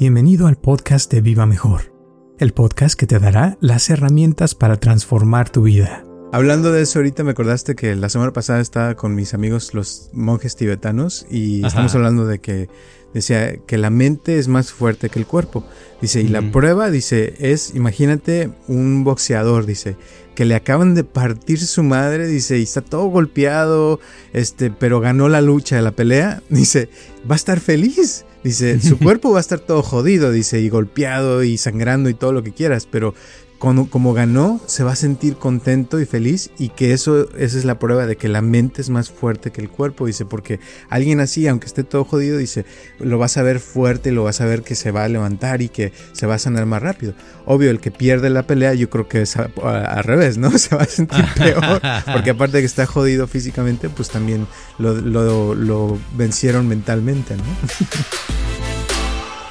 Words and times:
Bienvenido 0.00 0.46
al 0.46 0.56
podcast 0.56 1.12
de 1.12 1.20
Viva 1.20 1.44
Mejor, 1.44 1.92
el 2.38 2.54
podcast 2.54 2.98
que 2.98 3.06
te 3.06 3.18
dará 3.18 3.58
las 3.60 3.90
herramientas 3.90 4.54
para 4.54 4.78
transformar 4.78 5.50
tu 5.50 5.64
vida. 5.64 6.06
Hablando 6.32 6.72
de 6.72 6.80
eso, 6.80 7.00
ahorita 7.00 7.22
me 7.22 7.32
acordaste 7.32 7.74
que 7.74 7.94
la 7.94 8.08
semana 8.08 8.32
pasada 8.32 8.60
estaba 8.60 8.94
con 8.94 9.14
mis 9.14 9.34
amigos 9.34 9.74
los 9.74 10.08
monjes 10.14 10.56
tibetanos 10.56 11.26
y 11.30 11.66
estamos 11.66 11.94
hablando 11.94 12.24
de 12.24 12.38
que 12.38 12.70
decía 13.12 13.58
que 13.58 13.76
la 13.76 13.90
mente 13.90 14.38
es 14.38 14.48
más 14.48 14.72
fuerte 14.72 15.10
que 15.10 15.18
el 15.18 15.26
cuerpo. 15.26 15.66
Dice, 16.00 16.22
y 16.22 16.28
la 16.28 16.40
prueba, 16.50 16.90
dice, 16.90 17.34
es, 17.38 17.74
imagínate 17.74 18.50
un 18.68 19.04
boxeador, 19.04 19.66
dice, 19.66 19.98
que 20.34 20.46
le 20.46 20.54
acaban 20.54 20.94
de 20.94 21.04
partir 21.04 21.58
su 21.58 21.82
madre, 21.82 22.26
dice, 22.26 22.58
y 22.58 22.62
está 22.62 22.80
todo 22.80 23.04
golpeado, 23.08 24.00
este, 24.32 24.70
pero 24.70 25.00
ganó 25.00 25.28
la 25.28 25.42
lucha, 25.42 25.82
la 25.82 25.92
pelea, 25.92 26.42
dice, 26.48 26.88
va 27.30 27.34
a 27.34 27.36
estar 27.36 27.60
feliz. 27.60 28.24
Dice, 28.42 28.80
su 28.80 28.98
cuerpo 29.00 29.30
va 29.32 29.38
a 29.38 29.40
estar 29.40 29.60
todo 29.60 29.82
jodido, 29.82 30.32
dice, 30.32 30.60
y 30.60 30.68
golpeado 30.68 31.42
y 31.42 31.58
sangrando 31.58 32.08
y 32.08 32.14
todo 32.14 32.32
lo 32.32 32.42
que 32.42 32.52
quieras, 32.52 32.86
pero 32.90 33.14
como, 33.60 34.14
ganó, 34.14 34.58
se 34.64 34.82
va 34.84 34.92
a 34.92 34.96
sentir 34.96 35.36
contento 35.36 36.00
y 36.00 36.06
feliz 36.06 36.50
y 36.58 36.70
que 36.70 36.94
eso, 36.94 37.28
esa 37.36 37.58
es 37.58 37.66
la 37.66 37.78
prueba 37.78 38.06
de 38.06 38.16
que 38.16 38.28
la 38.28 38.40
mente 38.40 38.80
es 38.80 38.88
más 38.88 39.10
fuerte 39.10 39.52
que 39.52 39.60
el 39.60 39.68
cuerpo, 39.68 40.06
dice, 40.06 40.24
porque 40.24 40.60
alguien 40.88 41.20
así, 41.20 41.46
aunque 41.46 41.66
esté 41.66 41.84
todo 41.84 42.04
jodido, 42.04 42.38
dice, 42.38 42.64
lo 42.98 43.18
vas 43.18 43.36
a 43.36 43.42
ver 43.42 43.60
fuerte, 43.60 44.12
lo 44.12 44.24
vas 44.24 44.40
a 44.40 44.46
ver 44.46 44.62
que 44.62 44.74
se 44.74 44.92
va 44.92 45.04
a 45.04 45.08
levantar 45.08 45.60
y 45.60 45.68
que 45.68 45.92
se 46.12 46.26
va 46.26 46.36
a 46.36 46.38
sanar 46.38 46.64
más 46.64 46.82
rápido. 46.82 47.12
Obvio, 47.44 47.70
el 47.70 47.80
que 47.80 47.90
pierde 47.90 48.30
la 48.30 48.44
pelea, 48.44 48.72
yo 48.72 48.88
creo 48.88 49.08
que 49.08 49.22
es 49.22 49.36
al 49.36 50.04
revés, 50.04 50.38
¿no? 50.38 50.50
Se 50.58 50.74
va 50.74 50.82
a 50.82 50.86
sentir 50.86 51.24
peor, 51.36 51.82
porque 52.10 52.30
aparte 52.30 52.56
de 52.56 52.62
que 52.62 52.66
está 52.66 52.86
jodido 52.86 53.26
físicamente, 53.26 53.90
pues 53.90 54.08
también 54.08 54.46
lo, 54.78 54.94
lo, 54.94 55.54
lo 55.54 55.98
vencieron 56.16 56.66
mentalmente, 56.66 57.36
¿no? 57.36 57.42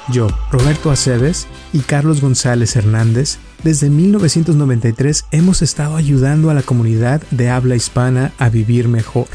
Yo, 0.08 0.28
Roberto 0.50 0.90
Aceves 0.90 1.46
y 1.72 1.80
Carlos 1.80 2.20
González 2.20 2.74
Hernández, 2.74 3.38
desde 3.62 3.90
1993 3.90 5.26
hemos 5.30 5.62
estado 5.62 5.96
ayudando 5.96 6.50
a 6.50 6.54
la 6.54 6.62
comunidad 6.62 7.22
de 7.30 7.50
habla 7.50 7.76
hispana 7.76 8.32
a 8.38 8.48
vivir 8.48 8.88
mejor. 8.88 9.26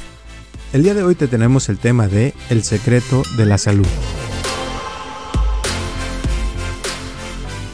El 0.74 0.84
día 0.84 0.94
de 0.94 1.04
hoy 1.04 1.16
te 1.16 1.28
tenemos 1.28 1.70
el 1.70 1.78
tema 1.78 2.08
de 2.08 2.34
El 2.50 2.64
secreto 2.64 3.24
de 3.38 3.46
la 3.46 3.58
salud. 3.58 3.88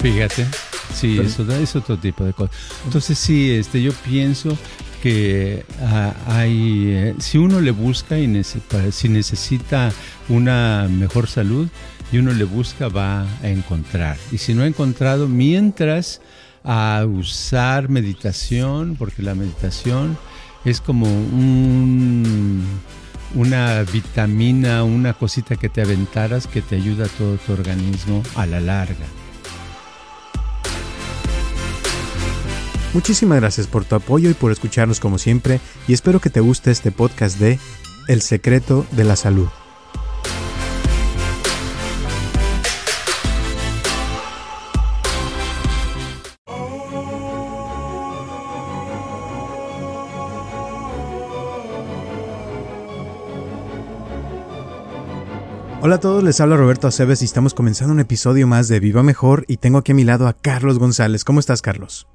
Fíjate, 0.02 0.46
sí, 0.94 1.20
eso 1.20 1.52
es 1.52 1.76
otro 1.76 1.98
tipo 1.98 2.24
de 2.24 2.34
cosas. 2.34 2.56
Entonces 2.86 3.18
sí, 3.18 3.52
este, 3.52 3.82
yo 3.82 3.94
pienso 3.94 4.58
que 5.02 5.66
ah, 5.82 6.14
hay, 6.28 6.86
eh, 6.88 7.16
si 7.20 7.38
uno 7.38 7.60
le 7.60 7.72
busca 7.72 8.18
y 8.18 8.44
si 8.92 9.10
necesita 9.10 9.92
una 10.30 10.88
mejor 10.90 11.28
salud, 11.28 11.68
y 12.12 12.18
uno 12.18 12.34
le 12.34 12.44
busca 12.44 12.90
va 12.90 13.26
a 13.42 13.48
encontrar. 13.48 14.18
Y 14.32 14.38
si 14.38 14.54
no 14.54 14.64
ha 14.64 14.68
encontrado, 14.68 15.28
mientras 15.28 16.22
a 16.64 17.06
usar 17.08 17.90
meditación, 17.90 18.96
porque 18.98 19.24
la 19.24 19.34
meditación 19.34 20.18
es 20.66 20.82
como 20.82 21.08
una 23.34 23.84
vitamina, 23.84 24.84
una 24.84 25.14
cosita 25.14 25.56
que 25.56 25.70
te 25.70 25.82
aventaras 25.82 26.48
que 26.48 26.62
te 26.62 26.76
ayuda 26.76 27.06
a 27.06 27.10
todo 27.10 27.38
tu 27.38 27.54
organismo 27.54 28.22
a 28.36 28.46
la 28.46 28.60
larga. 28.60 29.06
Muchísimas 32.94 33.40
gracias 33.40 33.68
por 33.68 33.86
tu 33.86 33.96
apoyo 33.96 34.30
y 34.30 34.34
por 34.34 34.52
escucharnos 34.52 35.00
como 35.00 35.18
siempre 35.18 35.62
y 35.88 35.94
espero 35.94 36.20
que 36.20 36.30
te 36.30 36.42
guste 36.42 36.72
este 36.72 36.92
podcast 36.92 37.40
de 37.40 37.58
El 38.10 38.22
secreto 38.22 38.86
de 38.92 39.06
la 39.06 39.16
salud. 39.16 39.48
Hola 55.84 55.96
a 55.96 56.00
todos, 56.00 56.24
les 56.24 56.40
habla 56.40 56.58
Roberto 56.58 56.88
Aceves 56.88 57.24
y 57.24 57.26
estamos 57.26 57.56
comenzando 57.56 57.94
un 57.94 58.02
episodio 58.02 58.46
más 58.46 58.68
de 58.68 58.80
Viva 58.80 59.02
Mejor 59.02 59.46
y 59.48 59.58
tengo 59.58 59.80
aquí 59.80 59.94
a 59.94 59.96
mi 59.96 60.04
lado 60.04 60.28
a 60.28 60.34
Carlos 60.34 60.78
González. 60.78 61.24
¿Cómo 61.24 61.40
estás, 61.40 61.64
Carlos? 61.64 62.11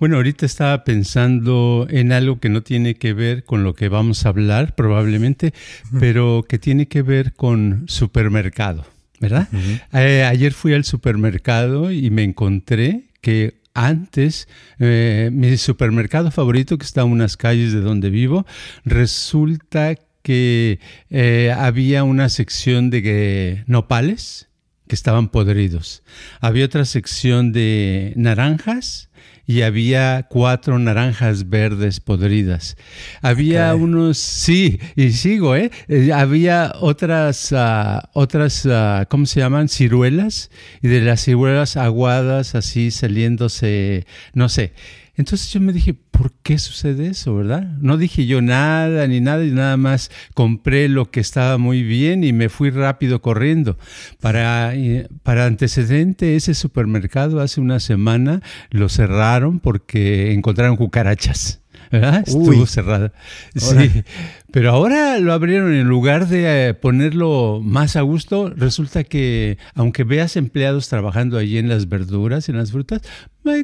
Bueno, 0.00 0.16
ahorita 0.16 0.44
estaba 0.44 0.84
pensando 0.84 1.86
en 1.88 2.12
algo 2.12 2.40
que 2.40 2.48
no 2.48 2.62
tiene 2.62 2.96
que 2.96 3.12
ver 3.12 3.44
con 3.44 3.62
lo 3.62 3.74
que 3.74 3.88
vamos 3.88 4.26
a 4.26 4.30
hablar 4.30 4.74
probablemente, 4.74 5.54
pero 6.00 6.44
que 6.48 6.58
tiene 6.58 6.88
que 6.88 7.02
ver 7.02 7.32
con 7.32 7.84
supermercado, 7.86 8.84
¿verdad? 9.20 9.48
Eh, 9.92 10.24
ayer 10.24 10.52
fui 10.52 10.74
al 10.74 10.84
supermercado 10.84 11.92
y 11.92 12.10
me 12.10 12.24
encontré 12.24 13.04
que 13.20 13.60
antes, 13.72 14.48
eh, 14.78 15.30
mi 15.32 15.56
supermercado 15.56 16.30
favorito, 16.30 16.76
que 16.76 16.84
está 16.84 17.02
a 17.02 17.04
unas 17.04 17.36
calles 17.36 17.72
de 17.72 17.80
donde 17.80 18.10
vivo, 18.10 18.46
resulta 18.84 19.94
que 20.22 20.80
eh, 21.10 21.54
había 21.56 22.02
una 22.02 22.28
sección 22.30 22.90
de 22.90 23.62
nopales 23.66 24.48
que 24.88 24.94
estaban 24.94 25.28
podridos. 25.28 26.02
Había 26.40 26.64
otra 26.64 26.84
sección 26.84 27.52
de 27.52 28.12
naranjas 28.16 29.08
y 29.46 29.62
había 29.62 30.26
cuatro 30.28 30.78
naranjas 30.78 31.48
verdes 31.48 32.00
podridas. 32.00 32.76
Había 33.22 33.74
unos, 33.74 34.18
sí, 34.18 34.80
y 34.96 35.10
sigo, 35.10 35.54
¿eh? 35.56 35.70
eh 35.88 36.12
había 36.12 36.72
otras, 36.80 37.52
uh, 37.52 38.00
otras, 38.12 38.64
uh, 38.64 39.04
¿cómo 39.08 39.26
se 39.26 39.40
llaman? 39.40 39.68
Ciruelas, 39.68 40.50
y 40.82 40.88
de 40.88 41.00
las 41.00 41.24
ciruelas 41.24 41.76
aguadas 41.76 42.54
así 42.54 42.90
saliéndose, 42.90 44.06
no 44.32 44.48
sé. 44.48 44.72
Entonces 45.16 45.52
yo 45.52 45.60
me 45.60 45.72
dije, 45.72 45.94
¿por 45.94 46.32
qué 46.42 46.58
sucede 46.58 47.08
eso, 47.08 47.36
verdad? 47.36 47.62
No 47.80 47.96
dije 47.96 48.26
yo 48.26 48.42
nada 48.42 49.06
ni 49.06 49.20
nada 49.20 49.44
y 49.44 49.50
nada 49.50 49.76
más 49.76 50.10
compré 50.34 50.88
lo 50.88 51.10
que 51.10 51.20
estaba 51.20 51.56
muy 51.58 51.82
bien 51.82 52.24
y 52.24 52.32
me 52.32 52.48
fui 52.48 52.70
rápido 52.70 53.22
corriendo. 53.22 53.78
Para, 54.20 54.74
eh, 54.74 55.08
para 55.22 55.46
antecedente, 55.46 56.36
ese 56.36 56.54
supermercado 56.54 57.40
hace 57.40 57.60
una 57.60 57.80
semana 57.80 58.42
lo 58.70 58.88
cerraron 58.88 59.60
porque 59.60 60.32
encontraron 60.32 60.76
cucarachas. 60.76 61.63
¿Verdad? 62.00 62.24
Estuvo 62.26 62.66
cerrada. 62.66 63.12
Sí, 63.54 64.02
pero 64.50 64.70
ahora 64.70 65.18
lo 65.20 65.32
abrieron 65.32 65.74
en 65.74 65.86
lugar 65.86 66.28
de 66.28 66.68
eh, 66.68 66.74
ponerlo 66.74 67.60
más 67.62 67.96
a 67.96 68.02
gusto, 68.02 68.50
resulta 68.50 69.04
que 69.04 69.58
aunque 69.74 70.04
veas 70.04 70.36
empleados 70.36 70.88
trabajando 70.88 71.38
allí 71.38 71.58
en 71.58 71.68
las 71.68 71.88
verduras, 71.88 72.48
en 72.48 72.56
las 72.56 72.72
frutas, 72.72 73.02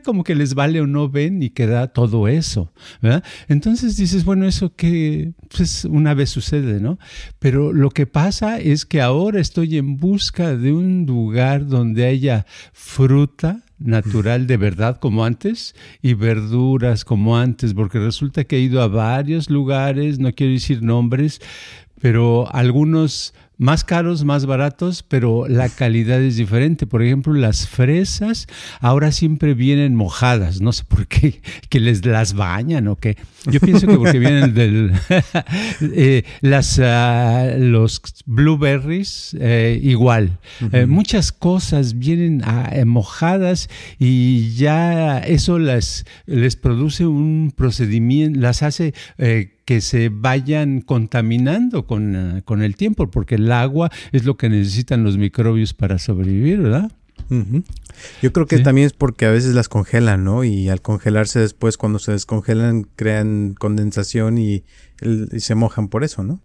como 0.04 0.24
que 0.24 0.34
les 0.34 0.54
vale 0.54 0.80
o 0.80 0.86
no 0.86 1.08
ven 1.08 1.42
y 1.42 1.50
queda 1.50 1.88
todo 1.88 2.28
eso, 2.28 2.72
¿verdad? 3.00 3.24
Entonces 3.48 3.96
dices, 3.96 4.24
bueno, 4.24 4.46
eso 4.46 4.74
que 4.74 5.32
pues 5.56 5.84
una 5.86 6.14
vez 6.14 6.30
sucede, 6.30 6.80
¿no? 6.80 6.98
Pero 7.38 7.72
lo 7.72 7.90
que 7.90 8.06
pasa 8.06 8.58
es 8.58 8.84
que 8.84 9.00
ahora 9.00 9.40
estoy 9.40 9.78
en 9.78 9.96
busca 9.96 10.56
de 10.56 10.72
un 10.72 11.06
lugar 11.06 11.66
donde 11.66 12.06
haya 12.06 12.46
fruta, 12.72 13.62
natural 13.80 14.46
de 14.46 14.56
verdad 14.56 14.98
como 14.98 15.24
antes 15.24 15.74
y 16.02 16.14
verduras 16.14 17.04
como 17.04 17.36
antes, 17.36 17.74
porque 17.74 17.98
resulta 17.98 18.44
que 18.44 18.56
he 18.56 18.60
ido 18.60 18.82
a 18.82 18.88
varios 18.88 19.50
lugares, 19.50 20.18
no 20.18 20.32
quiero 20.32 20.52
decir 20.52 20.82
nombres, 20.82 21.40
pero 22.00 22.52
algunos 22.54 23.34
más 23.60 23.84
caros, 23.84 24.24
más 24.24 24.46
baratos, 24.46 25.02
pero 25.02 25.46
la 25.46 25.68
calidad 25.68 26.20
es 26.22 26.36
diferente. 26.36 26.86
Por 26.86 27.02
ejemplo, 27.02 27.34
las 27.34 27.68
fresas 27.68 28.46
ahora 28.80 29.12
siempre 29.12 29.52
vienen 29.52 29.94
mojadas, 29.94 30.62
no 30.62 30.72
sé 30.72 30.84
por 30.84 31.06
qué, 31.06 31.42
que 31.68 31.78
les 31.78 32.06
las 32.06 32.32
bañan 32.32 32.88
o 32.88 32.96
qué. 32.96 33.18
Yo 33.44 33.60
pienso 33.60 33.86
que 33.86 33.96
porque 33.96 34.18
vienen 34.18 34.54
del... 34.54 34.92
Eh, 35.92 36.24
las, 36.40 36.78
ah, 36.82 37.54
los 37.58 38.00
blueberries 38.26 39.36
eh, 39.38 39.78
igual. 39.82 40.38
Eh, 40.72 40.86
muchas 40.86 41.32
cosas 41.32 41.98
vienen 41.98 42.42
ah, 42.44 42.72
mojadas 42.86 43.68
y 43.98 44.54
ya 44.54 45.18
eso 45.18 45.58
las, 45.58 46.06
les 46.26 46.56
produce 46.56 47.06
un 47.06 47.52
procedimiento, 47.54 48.40
las 48.40 48.62
hace 48.62 48.94
que 49.70 49.80
se 49.80 50.08
vayan 50.08 50.80
contaminando 50.80 51.86
con, 51.86 52.42
con, 52.44 52.60
el 52.60 52.74
tiempo, 52.74 53.08
porque 53.08 53.36
el 53.36 53.52
agua 53.52 53.88
es 54.10 54.24
lo 54.24 54.36
que 54.36 54.48
necesitan 54.48 55.04
los 55.04 55.16
microbios 55.16 55.74
para 55.74 56.00
sobrevivir, 56.00 56.60
¿verdad? 56.60 56.90
Yo 58.20 58.32
creo 58.32 58.46
que 58.46 58.58
también 58.58 58.88
es 58.88 58.92
porque 58.94 59.26
a 59.26 59.30
veces 59.30 59.54
las 59.54 59.68
congelan, 59.68 60.24
¿no? 60.24 60.42
Y 60.42 60.68
al 60.68 60.82
congelarse 60.82 61.38
después, 61.38 61.76
cuando 61.76 62.00
se 62.00 62.10
descongelan, 62.10 62.82
crean 62.96 63.54
condensación 63.56 64.38
y, 64.38 64.64
y 65.30 65.38
se 65.38 65.54
mojan 65.54 65.86
por 65.86 66.02
eso, 66.02 66.24
¿no? 66.24 66.42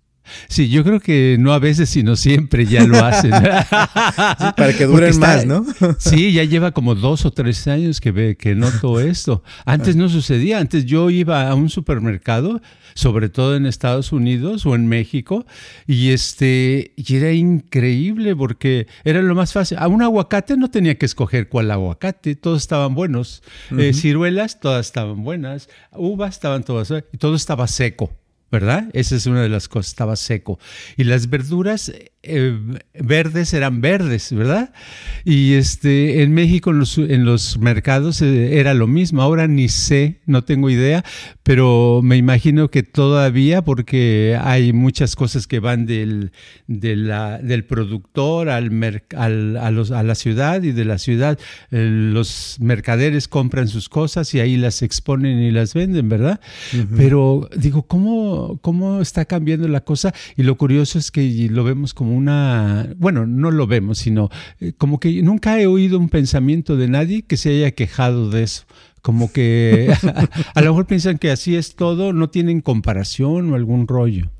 Sí, 0.47 0.69
yo 0.69 0.83
creo 0.83 0.99
que 0.99 1.37
no 1.39 1.53
a 1.53 1.59
veces, 1.59 1.89
sino 1.89 2.15
siempre 2.15 2.65
ya 2.65 2.85
lo 2.85 3.03
hacen. 3.03 3.31
para 4.55 4.73
que 4.77 4.85
duren 4.85 5.17
más, 5.19 5.45
¿no? 5.45 5.65
sí, 5.97 6.33
ya 6.33 6.43
lleva 6.43 6.71
como 6.71 6.95
dos 6.95 7.25
o 7.25 7.31
tres 7.31 7.67
años 7.67 8.01
que, 8.01 8.11
ve, 8.11 8.35
que 8.37 8.55
noto 8.55 8.99
esto. 8.99 9.43
Antes 9.65 9.95
no 9.95 10.09
sucedía, 10.09 10.59
antes 10.59 10.85
yo 10.85 11.09
iba 11.09 11.49
a 11.49 11.55
un 11.55 11.69
supermercado, 11.69 12.61
sobre 12.93 13.29
todo 13.29 13.55
en 13.55 13.65
Estados 13.65 14.11
Unidos 14.11 14.65
o 14.65 14.75
en 14.75 14.87
México, 14.87 15.45
y, 15.87 16.11
este, 16.11 16.93
y 16.95 17.15
era 17.15 17.31
increíble 17.31 18.35
porque 18.35 18.87
era 19.03 19.21
lo 19.21 19.35
más 19.35 19.53
fácil. 19.53 19.77
A 19.79 19.87
un 19.87 20.01
aguacate 20.01 20.57
no 20.57 20.69
tenía 20.69 20.97
que 20.97 21.05
escoger 21.05 21.49
cuál 21.49 21.71
aguacate, 21.71 22.35
todos 22.35 22.61
estaban 22.61 22.95
buenos. 22.95 23.43
Eh, 23.77 23.93
ciruelas, 23.93 24.59
todas 24.59 24.85
estaban 24.85 25.23
buenas. 25.23 25.69
Uvas, 25.91 26.35
estaban 26.35 26.63
todas, 26.63 26.91
y 27.11 27.17
todo 27.17 27.35
estaba 27.35 27.67
seco. 27.67 28.11
¿Verdad? 28.51 28.89
Esa 28.93 29.15
es 29.15 29.25
una 29.25 29.41
de 29.41 29.49
las 29.49 29.67
cosas, 29.67 29.89
estaba 29.91 30.15
seco. 30.15 30.59
Y 30.97 31.03
las 31.03 31.29
verduras 31.29 31.91
eh, 32.27 32.57
verdes 32.93 33.53
eran 33.53 33.81
verdes, 33.81 34.33
¿verdad? 34.33 34.73
Y 35.25 35.53
este, 35.53 36.23
en 36.23 36.33
México 36.33 36.71
en 36.71 36.79
los, 36.79 36.97
en 36.97 37.25
los 37.25 37.57
mercados 37.59 38.21
eh, 38.21 38.59
era 38.59 38.73
lo 38.73 38.87
mismo. 38.87 39.21
Ahora 39.21 39.47
ni 39.47 39.69
sé, 39.69 40.21
no 40.25 40.43
tengo 40.43 40.69
idea, 40.69 41.03
pero 41.43 42.01
me 42.03 42.17
imagino 42.17 42.69
que 42.71 42.83
todavía, 42.83 43.63
porque 43.63 44.37
hay 44.41 44.73
muchas 44.73 45.15
cosas 45.15 45.47
que 45.47 45.59
van 45.59 45.85
del, 45.85 46.31
del 46.67 47.65
productor 47.65 48.49
al, 48.49 48.71
al 49.15 49.57
a, 49.57 49.71
los, 49.71 49.91
a, 49.91 50.03
la 50.03 50.15
ciudad 50.15 50.63
y 50.63 50.71
de 50.71 50.85
la 50.85 50.97
ciudad 50.97 51.39
eh, 51.71 51.89
los 51.91 52.57
mercaderes 52.59 53.27
compran 53.27 53.67
sus 53.67 53.89
cosas 53.89 54.33
y 54.33 54.39
ahí 54.39 54.57
las 54.57 54.81
exponen 54.81 55.39
y 55.39 55.51
las 55.51 55.73
venden, 55.73 56.09
¿verdad? 56.09 56.39
Pero 56.95 57.49
digo, 57.55 57.83
¿cómo, 57.83 58.44
¿cómo 58.61 59.01
está 59.01 59.25
cambiando 59.25 59.67
la 59.67 59.81
cosa? 59.81 60.13
Y 60.35 60.43
lo 60.43 60.57
curioso 60.57 60.97
es 60.99 61.11
que 61.11 61.47
lo 61.49 61.63
vemos 61.63 61.93
como 61.93 62.15
una, 62.15 62.89
bueno, 62.97 63.25
no 63.25 63.51
lo 63.51 63.67
vemos, 63.67 63.99
sino 63.99 64.29
eh, 64.59 64.73
como 64.77 64.99
que 64.99 65.21
nunca 65.21 65.59
he 65.59 65.67
oído 65.67 65.99
un 65.99 66.09
pensamiento 66.09 66.75
de 66.75 66.87
nadie 66.87 67.23
que 67.23 67.37
se 67.37 67.49
haya 67.49 67.71
quejado 67.71 68.29
de 68.29 68.43
eso. 68.43 68.65
Como 69.01 69.31
que 69.31 69.93
a, 70.55 70.61
lo 70.61 70.71
mejor 70.71 70.87
piensan 70.87 71.17
que 71.17 71.31
así 71.31 71.55
es 71.55 71.75
todo, 71.75 72.13
no 72.13 72.29
tienen 72.29 72.61
comparación 72.61 73.51
o 73.51 73.55
algún 73.55 73.87
rollo. 73.87 74.31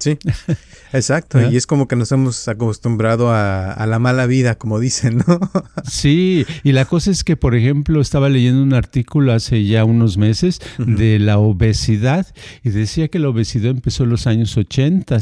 Sí, 0.00 0.16
exacto. 0.94 1.38
Y 1.50 1.56
es 1.56 1.66
como 1.66 1.86
que 1.86 1.94
nos 1.94 2.10
hemos 2.10 2.48
acostumbrado 2.48 3.30
a, 3.32 3.86
la 3.86 3.98
mala 3.98 4.26
vida, 4.26 4.54
como 4.56 4.80
dicen, 4.80 5.22
¿no? 5.26 5.40
sí, 5.84 6.46
y 6.64 6.72
la 6.72 6.86
cosa 6.86 7.10
es 7.10 7.22
que, 7.22 7.36
por 7.36 7.54
ejemplo, 7.54 8.00
estaba 8.00 8.30
leyendo 8.30 8.62
un 8.62 8.72
artículo 8.72 9.32
hace 9.32 9.64
ya 9.64 9.84
unos 9.84 10.16
meses 10.16 10.60
de 10.78 11.18
la 11.18 11.38
obesidad 11.38 12.26
y 12.64 12.70
decía 12.70 13.08
que 13.08 13.18
la 13.18 13.28
obesidad 13.28 13.72
empezó 13.72 14.04
en 14.04 14.10
los 14.10 14.26
años 14.26 14.56
80 14.56 15.18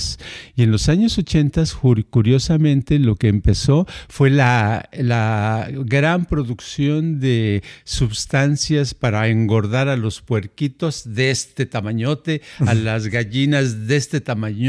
y 0.55 0.63
en 0.63 0.71
los 0.71 0.89
años 0.89 1.19
80 1.19 1.65
curiosamente 2.11 2.99
lo 2.99 3.17
que 3.17 3.29
empezó 3.29 3.87
fue 4.09 4.31
la, 4.31 4.89
la 4.93 5.69
gran 5.73 6.27
producción 6.27 7.19
de 7.19 7.65
sustancias 7.85 8.95
para 8.95 9.29
engordar 9.29 9.89
a 9.89 9.97
los 9.97 10.21
puerquitos 10.21 11.15
de 11.15 11.31
este 11.31 11.67
tamañote, 11.67 12.43
a 12.61 12.75
las 12.75 13.09
gallinas 13.09 13.89
de 13.89 13.97
este 13.97 14.21
tamaño 14.21 14.68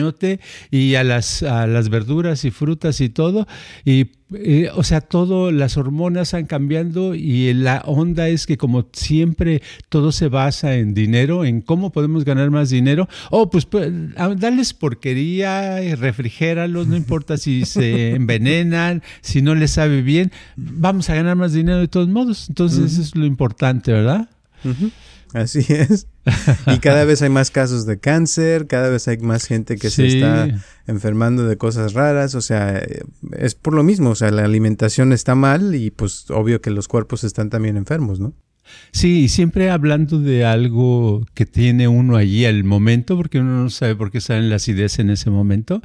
y 0.72 0.96
a 0.96 1.04
las, 1.04 1.44
a 1.44 1.68
las 1.68 1.90
verduras 1.90 2.46
y 2.46 2.52
frutas 2.52 3.02
y 3.02 3.10
todo. 3.10 3.48
Y 3.86 4.12
eh, 4.32 4.70
o 4.76 4.84
sea, 4.84 5.02
todo, 5.02 5.52
las 5.52 5.76
hormonas 5.76 6.36
han 6.36 6.46
cambiando 6.46 7.16
y 7.16 7.52
la 7.56 7.82
onda 7.86 8.28
es 8.28 8.46
que 8.46 8.58
como 8.58 8.88
siempre 8.94 9.64
todo 9.90 10.12
se 10.12 10.28
basa 10.28 10.76
en 10.76 10.94
dinero, 10.94 11.46
en 11.46 11.62
cómo 11.62 11.92
podemos 11.92 12.26
ganar 12.26 12.52
más 12.52 12.70
dinero. 12.70 13.10
Oh, 13.32 13.50
pues, 13.50 13.66
pues 13.66 13.92
darles 14.38 14.74
porquería, 14.74 15.80
refrigéralos, 15.96 16.88
no 16.88 16.96
importa 16.96 17.38
si 17.38 17.66
se 17.66 18.12
envenenan, 18.16 19.02
si 19.22 19.42
no 19.42 19.56
les 19.56 19.72
sabe 19.72 20.04
bien, 20.04 20.32
vamos 20.56 21.10
a 21.10 21.16
ganar 21.16 21.36
más 21.36 21.54
dinero 21.54 21.80
de 21.80 21.88
todos 21.88 22.08
modos. 22.08 22.50
Entonces 22.50 22.94
eso 22.94 23.02
es 23.02 23.16
lo 23.16 23.26
importante, 23.26 23.92
¿verdad? 23.92 24.30
Así 25.34 25.66
es. 25.70 26.08
Y 26.68 26.80
cada 26.80 27.06
vez 27.06 27.22
hay 27.22 27.30
más 27.30 27.52
casos 27.52 27.86
de 27.86 28.00
cáncer, 28.00 28.68
cada 28.68 28.90
vez 28.90 29.08
hay 29.08 29.18
más 29.18 29.46
gente 29.46 29.78
que 29.78 29.90
se 29.90 30.08
está 30.08 30.48
enfermando 30.88 31.48
de 31.48 31.58
cosas 31.58 31.94
raras, 31.94 32.36
o 32.36 32.42
sea, 32.42 32.82
es 33.38 33.56
por 33.56 33.74
lo 33.74 33.84
mismo, 33.84 34.12
o 34.12 34.16
sea, 34.16 34.32
la 34.32 34.44
alimentación 34.44 35.14
está 35.14 35.36
mal 35.36 35.76
y 35.76 35.92
pues 35.92 36.30
obvio 36.32 36.62
que 36.62 36.72
los 36.72 36.88
cuerpos 36.88 37.24
están 37.24 37.50
también 37.50 37.78
enfermos, 37.78 38.20
¿no? 38.20 38.34
Sí, 38.92 39.30
siempre 39.30 39.70
hablando 39.70 40.20
de 40.20 40.46
algo 40.46 41.26
que 41.34 41.46
tiene 41.46 41.88
uno 41.88 42.16
allí 42.16 42.46
al 42.46 42.64
momento, 42.64 43.16
porque 43.16 43.40
uno 43.40 43.64
no 43.64 43.70
sabe 43.70 43.96
por 43.96 44.12
qué 44.12 44.22
salen 44.22 44.50
las 44.50 44.68
ideas 44.68 45.00
en 45.00 45.10
ese 45.10 45.30
momento, 45.30 45.82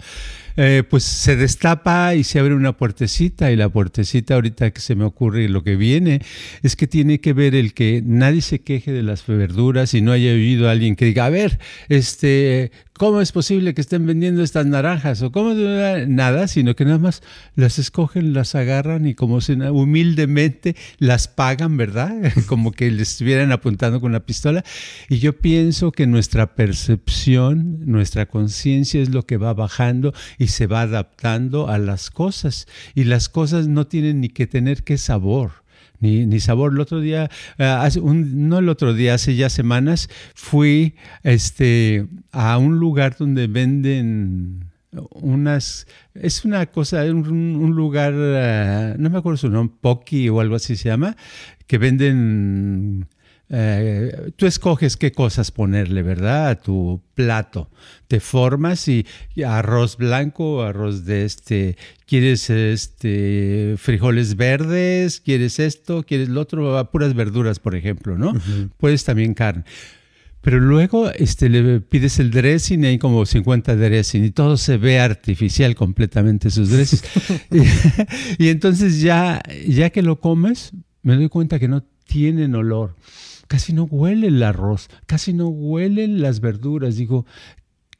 eh, 0.57 0.85
pues 0.89 1.03
se 1.03 1.35
destapa 1.35 2.15
y 2.15 2.23
se 2.23 2.39
abre 2.39 2.55
una 2.55 2.77
puertecita 2.77 3.51
y 3.51 3.57
la 3.57 3.69
puertecita 3.69 4.35
ahorita 4.35 4.71
que 4.71 4.81
se 4.81 4.95
me 4.95 5.05
ocurre 5.05 5.49
lo 5.49 5.65
que 5.65 5.75
viene 5.75 6.21
es 6.63 6.77
que 6.77 6.87
tiene 6.87 7.21
que 7.21 7.33
ver 7.33 7.57
el 7.57 7.75
que 7.75 8.03
nadie 8.05 8.41
se 8.41 8.61
queje 8.61 8.93
de 8.93 9.03
las 9.03 9.27
verduras 9.27 9.95
y 9.95 10.01
no 10.01 10.13
haya 10.13 10.31
oído 10.31 10.71
alguien 10.71 10.95
que 10.95 11.07
diga, 11.07 11.27
a 11.27 11.31
ver, 11.31 11.59
este, 11.89 12.71
¿cómo 12.93 13.21
es 13.21 13.33
posible 13.33 13.75
que 13.75 13.81
estén 13.81 14.07
vendiendo 14.07 14.43
estas 14.43 14.67
naranjas? 14.67 15.23
O 15.23 15.33
cómo 15.33 15.55
nada, 15.55 16.47
sino 16.47 16.77
que 16.77 16.85
nada 16.85 16.99
más 16.99 17.23
las 17.57 17.79
escogen, 17.79 18.33
las 18.33 18.55
agarran 18.55 19.07
y 19.07 19.15
como 19.15 19.41
se, 19.41 19.55
humildemente 19.55 20.77
las 20.99 21.27
pagan, 21.27 21.77
¿verdad? 21.77 22.15
Como 22.47 22.73
que 22.75 22.91
les 22.91 23.13
estuvieran 23.13 23.53
apuntando 23.53 24.01
con 24.01 24.13
la 24.13 24.27
pistola. 24.27 24.65
Y 25.09 25.19
yo 25.19 25.39
pienso 25.39 25.93
que 25.93 26.07
nuestra 26.07 26.55
percepción, 26.55 27.79
nuestra 27.87 28.27
conciencia 28.27 29.01
es 29.01 29.11
lo 29.11 29.25
que 29.25 29.37
va 29.37 29.55
bajando 29.55 30.13
y 30.39 30.49
se 30.49 30.67
va 30.67 30.83
adaptando 30.83 31.69
a 31.69 31.79
las 31.79 32.11
cosas. 32.11 32.67
Y 32.95 33.05
las 33.05 33.29
cosas 33.29 33.69
no 33.69 33.87
tienen 33.87 34.21
ni 34.21 34.29
que 34.29 34.47
tener 34.47 34.85
qué 34.85 34.99
sabor. 34.99 35.65
Ni, 36.01 36.27
ni, 36.27 36.41
sabor. 36.41 36.73
El 36.73 36.81
otro 36.81 37.01
día, 37.01 37.31
un, 38.03 38.49
no 38.49 38.59
el 38.59 38.69
otro 38.69 38.93
día, 38.93 39.15
hace 39.15 39.37
ya 39.37 39.49
semanas, 39.49 40.11
fui 40.35 40.97
este, 41.23 42.09
a 42.31 42.59
un 42.59 42.79
lugar 42.79 43.17
donde 43.17 43.47
venden 43.47 44.75
unas, 45.13 45.87
es 46.15 46.45
una 46.45 46.67
cosa, 46.67 47.05
un, 47.05 47.29
un 47.31 47.75
lugar, 47.75 48.13
eh, 48.17 48.95
no 48.99 49.11
me 49.11 49.19
acuerdo 49.19 49.37
su 49.37 49.51
nombre, 49.51 49.77
Poki 49.81 50.29
o 50.29 50.41
algo 50.41 50.57
así 50.57 50.77
se 50.77 50.89
llama, 50.89 51.17
que 51.67 51.79
venden 51.79 53.07
eh, 53.51 54.33
tú 54.37 54.47
escoges 54.47 54.97
qué 54.97 55.13
cosas 55.13 55.51
ponerle, 55.51 56.03
¿verdad? 56.03 56.49
A 56.49 56.61
tu 56.61 57.03
plato. 57.15 57.71
Te 58.09 58.21
formas 58.21 58.89
y, 58.89 59.07
arroz 59.47 59.97
blanco, 59.97 60.63
arroz 60.63 61.05
de 61.05 61.25
este, 61.25 61.77
quieres 62.07 62.49
este 62.49 63.75
frijoles 63.77 64.37
verdes, 64.37 65.21
quieres 65.21 65.59
esto, 65.59 66.05
quieres 66.05 66.31
lo 66.31 66.41
otro, 66.41 66.91
puras 66.91 67.15
verduras, 67.15 67.59
por 67.59 67.75
ejemplo, 67.77 68.17
¿no? 68.17 68.33
Puedes 68.79 69.05
también 69.05 69.35
carne. 69.35 69.65
Pero 70.41 70.61
luego 70.61 71.11
este, 71.11 71.49
le 71.49 71.81
pides 71.81 72.19
el 72.19 72.31
dressing 72.31 72.85
y 72.85 72.87
hay 72.87 72.99
como 72.99 73.25
50 73.25 73.77
dressing 73.77 74.25
y 74.25 74.31
todo 74.31 74.59
se 74.59 74.77
ve 74.77 75.01
artificial 75.01 75.75
completamente 75.75 76.51
sus 76.51 76.71
dressings. 76.71 77.05
y, 78.39 78.45
y, 78.45 78.49
entonces 78.49 79.01
ya, 79.01 79.41
ya 79.67 79.89
que 79.89 80.03
lo 80.03 80.21
comes, 80.21 80.73
me 81.05 81.15
doy 81.15 81.29
cuenta 81.29 81.61
que 81.61 81.69
no 81.69 81.85
tienen 82.05 82.57
olor 82.57 82.97
casi 83.47 83.73
no 83.73 83.85
huele 83.85 84.29
el 84.29 84.43
arroz, 84.43 84.89
casi 85.07 85.33
no 85.33 85.49
huelen 85.49 86.21
las 86.21 86.41
verduras. 86.41 86.97
Digo, 86.97 87.27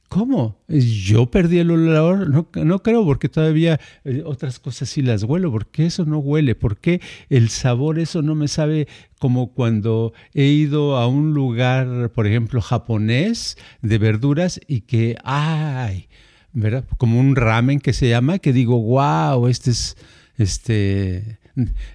¿Cómo? 0.09 0.63
¿Yo 0.69 1.27
perdí 1.27 1.59
el 1.59 1.73
olor? 1.73 2.29
No, 2.29 2.83
creo, 2.83 3.05
porque 3.05 3.29
todavía 3.29 3.81
eh, 4.05 4.23
otras 4.25 4.61
cosas 4.61 4.89
sí 4.89 5.03
las 5.03 5.25
huelo. 5.25 5.51
¿Por 5.51 5.67
qué 5.67 5.87
eso 5.87 6.05
no 6.05 6.19
huele? 6.19 6.55
¿Por 6.55 6.77
qué 6.77 7.01
el 7.31 7.49
sabor, 7.49 7.99
eso 7.99 8.23
no 8.23 8.37
me 8.37 8.47
sabe 8.47 8.87
como 9.19 9.53
cuando 9.53 10.13
he 10.33 10.45
ido 10.45 10.99
a 10.99 11.09
un 11.09 11.35
lugar, 11.35 12.13
por 12.13 12.29
ejemplo, 12.29 12.61
japonés 12.61 13.57
de 13.83 13.99
verduras 13.99 14.61
y 14.69 14.83
que, 14.83 15.17
ay, 15.25 16.09
¿verdad? 16.53 16.85
Como 16.97 17.19
un 17.19 17.35
ramen 17.35 17.81
que 17.81 17.93
se 17.93 18.09
llama, 18.09 18.39
que 18.39 18.53
digo, 18.53 18.81
wow, 18.81 19.49
este 19.49 19.73
es, 19.73 19.97
este, 20.37 21.39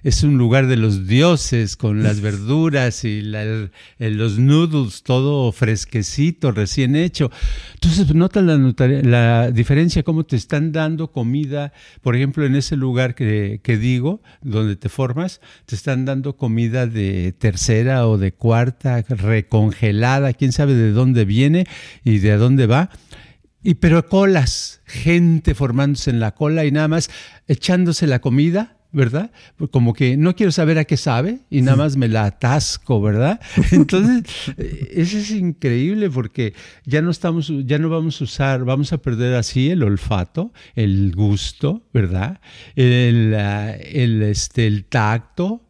es 0.02 0.22
un 0.22 0.38
lugar 0.38 0.66
de 0.66 0.76
los 0.76 1.06
dioses 1.06 1.76
con 1.76 2.02
las 2.02 2.20
verduras 2.22 3.04
y 3.04 3.22
los 3.22 4.38
noodles, 4.38 5.02
todo 5.02 5.52
fresquecito, 5.52 6.52
recién 6.52 6.96
hecho. 6.96 7.30
Entonces, 7.74 8.14
nota 8.14 8.40
la, 8.42 8.56
la, 9.02 9.50
diferencia, 9.50 10.02
cómo 10.02 10.24
te 10.24 10.36
están 10.36 10.72
dando 10.72 11.12
comida, 11.12 11.72
por 12.02 12.16
ejemplo, 12.16 12.46
en 12.46 12.56
ese 12.56 12.76
lugar 12.76 13.14
que, 13.14 13.60
que 13.62 13.76
digo, 13.76 14.22
donde 14.42 14.76
te 14.76 14.88
formas, 14.88 15.40
te 15.66 15.74
están 15.74 16.04
dando 16.04 16.36
comida 16.36 16.86
de 16.86 17.32
tercera 17.32 18.06
o 18.06 18.18
de 18.18 18.32
cuarta, 18.32 19.02
recongelada, 19.02 20.32
quién 20.32 20.52
sabe 20.52 20.74
de 20.74 20.92
dónde 20.92 21.24
viene 21.24 21.66
y 22.04 22.18
de 22.18 22.36
dónde 22.36 22.66
va. 22.66 22.90
Y 23.62 23.74
pero 23.74 24.08
colas, 24.08 24.80
gente 24.86 25.54
formándose 25.54 26.08
en 26.08 26.18
la 26.18 26.34
cola 26.34 26.64
y 26.64 26.70
nada 26.70 26.88
más 26.88 27.10
echándose 27.46 28.06
la 28.06 28.20
comida 28.20 28.79
¿verdad? 28.92 29.30
Como 29.70 29.92
que 29.92 30.16
no 30.16 30.34
quiero 30.34 30.52
saber 30.52 30.78
a 30.78 30.84
qué 30.84 30.96
sabe 30.96 31.40
y 31.50 31.62
nada 31.62 31.76
más 31.76 31.96
me 31.96 32.08
la 32.08 32.24
atasco, 32.24 33.00
¿verdad? 33.00 33.40
Entonces, 33.70 34.24
eh, 34.56 34.92
eso 34.94 35.18
es 35.18 35.30
increíble 35.30 36.10
porque 36.10 36.54
ya 36.84 37.02
no 37.02 37.10
estamos, 37.10 37.52
ya 37.64 37.78
no 37.78 37.88
vamos 37.88 38.20
a 38.20 38.24
usar, 38.24 38.64
vamos 38.64 38.92
a 38.92 38.98
perder 38.98 39.34
así 39.34 39.70
el 39.70 39.82
olfato, 39.82 40.52
el 40.74 41.14
gusto, 41.14 41.82
¿verdad? 41.92 42.40
El, 42.74 43.34
el, 43.34 44.22
este, 44.22 44.66
el 44.66 44.84
tacto, 44.84 45.62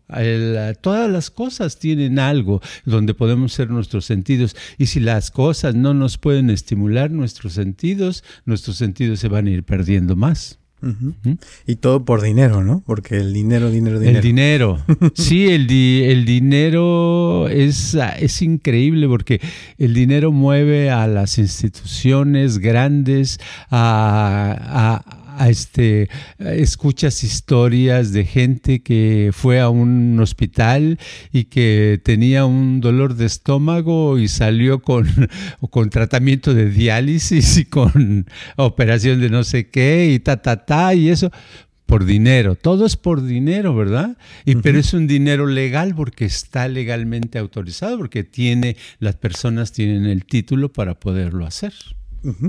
todas 0.80 1.10
las 1.10 1.30
cosas 1.30 1.78
tienen 1.78 2.18
algo 2.18 2.60
donde 2.84 3.14
podemos 3.14 3.52
ser 3.52 3.70
nuestros 3.70 4.04
sentidos 4.04 4.56
y 4.78 4.86
si 4.86 5.00
las 5.00 5.30
cosas 5.30 5.74
no 5.74 5.94
nos 5.94 6.18
pueden 6.18 6.50
estimular 6.50 7.10
nuestros 7.10 7.52
sentidos, 7.52 8.24
nuestros 8.44 8.76
sentidos 8.76 9.20
se 9.20 9.28
van 9.28 9.46
a 9.46 9.50
ir 9.50 9.64
perdiendo 9.64 10.16
más. 10.16 10.59
Y 11.66 11.76
todo 11.76 12.04
por 12.04 12.22
dinero, 12.22 12.64
¿no? 12.64 12.82
Porque 12.86 13.16
el 13.16 13.32
dinero, 13.32 13.70
dinero, 13.70 13.98
dinero. 13.98 14.18
El 14.18 14.22
dinero. 14.22 14.78
Sí, 15.14 15.48
el, 15.48 15.70
el 15.70 16.24
dinero 16.24 17.48
es, 17.48 17.96
es 18.18 18.42
increíble 18.42 19.08
porque 19.08 19.40
el 19.78 19.94
dinero 19.94 20.32
mueve 20.32 20.90
a 20.90 21.06
las 21.06 21.38
instituciones 21.38 22.58
grandes, 22.58 23.40
a, 23.70 25.04
este, 25.48 26.08
escuchas 26.38 27.24
historias 27.24 28.12
de 28.12 28.24
gente 28.24 28.82
que 28.82 29.30
fue 29.32 29.60
a 29.60 29.68
un 29.68 30.18
hospital 30.20 30.98
y 31.32 31.44
que 31.44 32.00
tenía 32.04 32.44
un 32.44 32.80
dolor 32.80 33.14
de 33.14 33.26
estómago 33.26 34.18
y 34.18 34.28
salió 34.28 34.82
con, 34.82 35.08
con 35.70 35.90
tratamiento 35.90 36.54
de 36.54 36.70
diálisis 36.70 37.56
y 37.56 37.64
con 37.64 38.26
operación 38.56 39.20
de 39.20 39.30
no 39.30 39.44
sé 39.44 39.68
qué 39.68 40.12
y 40.12 40.18
ta, 40.18 40.42
ta, 40.42 40.64
ta, 40.64 40.94
y 40.94 41.08
eso 41.08 41.30
por 41.90 42.04
dinero. 42.04 42.54
Todo 42.54 42.86
es 42.86 42.96
por 42.96 43.24
dinero, 43.24 43.74
¿verdad? 43.74 44.16
Y, 44.44 44.54
Pero 44.56 44.78
es 44.78 44.94
un 44.94 45.08
dinero 45.08 45.46
legal 45.46 45.92
porque 45.96 46.24
está 46.24 46.68
legalmente 46.68 47.36
autorizado, 47.38 47.98
porque 47.98 48.22
tiene, 48.22 48.76
las 49.00 49.16
personas 49.16 49.72
tienen 49.72 50.06
el 50.06 50.24
título 50.24 50.72
para 50.72 50.94
poderlo 50.94 51.46
hacer. 51.46 51.72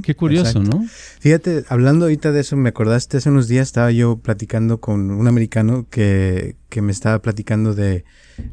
Qué 0.03 0.15
curioso, 0.15 0.61
¿no? 0.61 0.85
Fíjate, 1.19 1.63
hablando 1.69 2.05
ahorita 2.05 2.31
de 2.31 2.41
eso, 2.41 2.55
me 2.57 2.69
acordaste, 2.69 3.17
hace 3.17 3.29
unos 3.29 3.47
días 3.47 3.67
estaba 3.67 3.91
yo 3.91 4.17
platicando 4.17 4.79
con 4.79 5.11
un 5.11 5.27
americano 5.27 5.87
que, 5.89 6.55
que 6.69 6.81
me 6.81 6.91
estaba 6.91 7.21
platicando 7.21 7.73
de, 7.73 8.03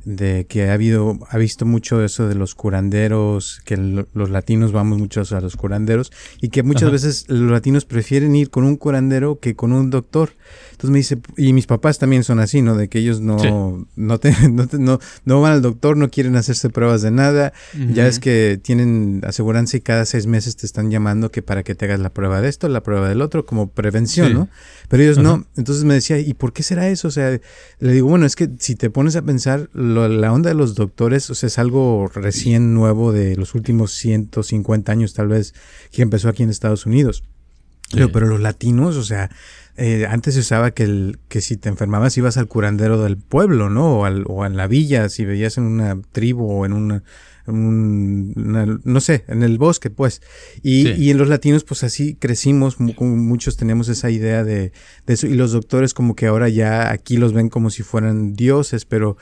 de 0.04 0.46
que 0.48 0.68
ha 0.68 0.74
habido, 0.74 1.18
ha 1.28 1.38
visto 1.38 1.64
mucho 1.66 2.04
eso 2.04 2.28
de 2.28 2.34
los 2.34 2.54
curanderos, 2.54 3.60
que 3.64 3.76
los 3.76 4.30
latinos 4.30 4.72
vamos 4.72 4.98
muchos 4.98 5.32
a 5.32 5.40
los 5.40 5.56
curanderos 5.56 6.12
y 6.40 6.48
que 6.48 6.62
muchas 6.62 6.90
veces 6.90 7.24
los 7.28 7.50
latinos 7.50 7.84
prefieren 7.84 8.34
ir 8.34 8.50
con 8.50 8.64
un 8.64 8.76
curandero 8.76 9.38
que 9.40 9.54
con 9.54 9.72
un 9.72 9.90
doctor. 9.90 10.30
Entonces 10.78 10.90
me 10.90 10.98
dice, 10.98 11.18
y 11.36 11.52
mis 11.52 11.66
papás 11.66 11.98
también 11.98 12.22
son 12.22 12.38
así, 12.38 12.62
¿no? 12.62 12.76
De 12.76 12.88
que 12.88 13.00
ellos 13.00 13.20
no, 13.20 13.36
no, 13.96 14.20
no, 14.78 14.98
no, 15.24 15.40
van 15.40 15.52
al 15.52 15.62
doctor, 15.62 15.96
no 15.96 16.08
quieren 16.08 16.36
hacerse 16.36 16.70
pruebas 16.70 17.02
de 17.02 17.10
nada. 17.10 17.52
Ya 17.92 18.06
es 18.06 18.20
que 18.20 18.60
tienen 18.62 19.22
aseguranza 19.26 19.76
y 19.76 19.80
cada 19.80 20.04
seis 20.04 20.26
meses 20.26 20.56
te 20.56 20.66
están 20.66 20.92
llamando 20.92 21.32
que 21.32 21.42
para 21.42 21.64
que 21.64 21.74
te 21.74 21.86
hagas 21.86 21.98
la 21.98 22.10
prueba 22.10 22.40
de 22.40 22.48
esto, 22.48 22.68
la 22.68 22.82
prueba 22.84 23.08
del 23.08 23.22
otro, 23.22 23.44
como 23.44 23.68
prevención, 23.68 24.32
¿no? 24.32 24.48
Pero 24.88 25.02
ellos 25.02 25.18
no. 25.18 25.44
Entonces 25.56 25.82
me 25.82 25.94
decía, 25.94 26.18
¿y 26.20 26.34
por 26.34 26.52
qué 26.52 26.62
será 26.62 26.88
eso? 26.88 27.08
O 27.08 27.10
sea, 27.10 27.38
le 27.80 27.92
digo, 27.92 28.08
bueno, 28.08 28.24
es 28.24 28.36
que 28.36 28.48
si 28.60 28.76
te 28.76 28.88
pones 28.88 29.16
a 29.16 29.22
pensar, 29.22 29.67
la 29.72 30.32
onda 30.32 30.50
de 30.50 30.54
los 30.54 30.74
doctores, 30.74 31.28
o 31.30 31.34
sea, 31.34 31.46
es 31.46 31.58
algo 31.58 32.08
recién 32.14 32.74
nuevo 32.74 33.12
de 33.12 33.36
los 33.36 33.54
últimos 33.54 33.92
150 33.92 34.90
años 34.92 35.14
tal 35.14 35.28
vez, 35.28 35.54
que 35.92 36.02
empezó 36.02 36.28
aquí 36.28 36.42
en 36.42 36.50
Estados 36.50 36.86
Unidos. 36.86 37.24
Pero, 37.90 38.26
los 38.26 38.40
latinos, 38.40 38.96
o 38.96 39.02
sea, 39.02 39.30
eh, 39.76 40.06
antes 40.08 40.34
se 40.34 40.40
usaba 40.40 40.72
que, 40.72 40.82
el, 40.82 41.18
que 41.28 41.40
si 41.40 41.56
te 41.56 41.68
enfermabas 41.68 42.16
ibas 42.18 42.36
al 42.36 42.46
curandero 42.46 43.02
del 43.02 43.16
pueblo, 43.16 43.70
¿no? 43.70 44.00
O, 44.00 44.04
al, 44.04 44.24
o 44.26 44.44
en 44.44 44.56
la 44.56 44.66
villa, 44.66 45.08
si 45.08 45.24
veías 45.24 45.56
en 45.56 45.64
una 45.64 45.98
tribu 46.12 46.50
o 46.50 46.66
en 46.66 46.74
una, 46.74 47.02
no 47.46 49.00
sé, 49.00 49.24
en 49.28 49.42
el 49.42 49.56
bosque, 49.56 49.88
pues. 49.88 50.20
Y, 50.62 50.90
y, 50.90 51.10
en 51.10 51.16
los 51.16 51.28
latinos, 51.28 51.64
pues 51.64 51.82
así 51.82 52.14
crecimos, 52.14 52.78
muchos 52.78 53.56
tenemos 53.56 53.88
esa 53.88 54.10
idea 54.10 54.44
de, 54.44 54.72
de, 55.06 55.14
eso, 55.14 55.26
y 55.26 55.34
los 55.34 55.52
doctores 55.52 55.94
como 55.94 56.14
que 56.14 56.26
ahora 56.26 56.50
ya 56.50 56.90
aquí 56.90 57.16
los 57.16 57.32
ven 57.32 57.48
como 57.48 57.70
si 57.70 57.82
fueran 57.82 58.34
dioses, 58.34 58.84
pero 58.84 59.16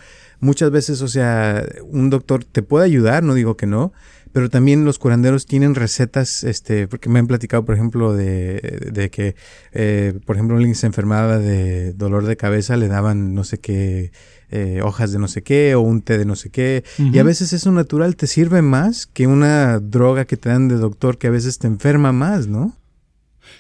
muchas 0.47 0.71
veces, 0.71 1.03
o 1.03 1.09
sea, 1.09 1.67
un 1.85 2.09
doctor 2.09 2.45
te 2.45 2.63
puede 2.63 2.87
ayudar, 2.87 3.23
no 3.23 3.35
digo 3.35 3.57
que 3.57 3.67
no, 3.67 3.93
pero 4.33 4.49
también 4.49 4.85
los 4.85 4.99
curanderos 4.99 5.47
tienen 5.47 5.75
recetas, 5.75 6.45
este, 6.45 6.89
porque 6.89 7.09
me 7.09 7.19
han 7.19 7.27
platicado, 7.27 7.65
por 7.65 7.75
ejemplo, 7.75 8.15
de, 8.15 8.91
de 8.93 9.11
que, 9.11 9.35
eh, 9.73 10.19
por 10.25 10.37
ejemplo, 10.37 10.57
alguien 10.57 10.75
se 10.75 10.87
enfermaba 10.87 11.39
de 11.39 11.93
dolor 11.95 12.27
de 12.27 12.37
cabeza, 12.37 12.77
le 12.77 12.89
daban 12.89 13.35
no 13.35 13.45
sé 13.45 13.59
qué, 13.59 14.13
eh, 14.51 14.81
hojas 14.85 15.11
de 15.13 15.19
no 15.19 15.27
sé 15.27 15.43
qué 15.43 15.75
o 15.75 15.81
un 15.81 16.03
té 16.03 16.19
de 16.19 16.25
no 16.25 16.37
sé 16.37 16.51
qué. 16.51 16.85
Y 16.99 17.19
a 17.19 17.23
veces 17.23 17.53
eso 17.53 17.73
natural 17.73 18.15
te 18.15 18.27
sirve 18.27 18.63
más 18.63 19.07
que 19.07 19.27
una 19.27 19.81
droga 19.81 20.27
que 20.27 20.37
te 20.37 20.51
dan 20.51 20.69
de 20.69 20.77
doctor 20.77 21.19
que 21.19 21.27
a 21.27 21.31
veces 21.31 21.59
te 21.59 21.67
enferma 21.67 22.13
más, 22.13 22.47
¿no? 22.47 22.77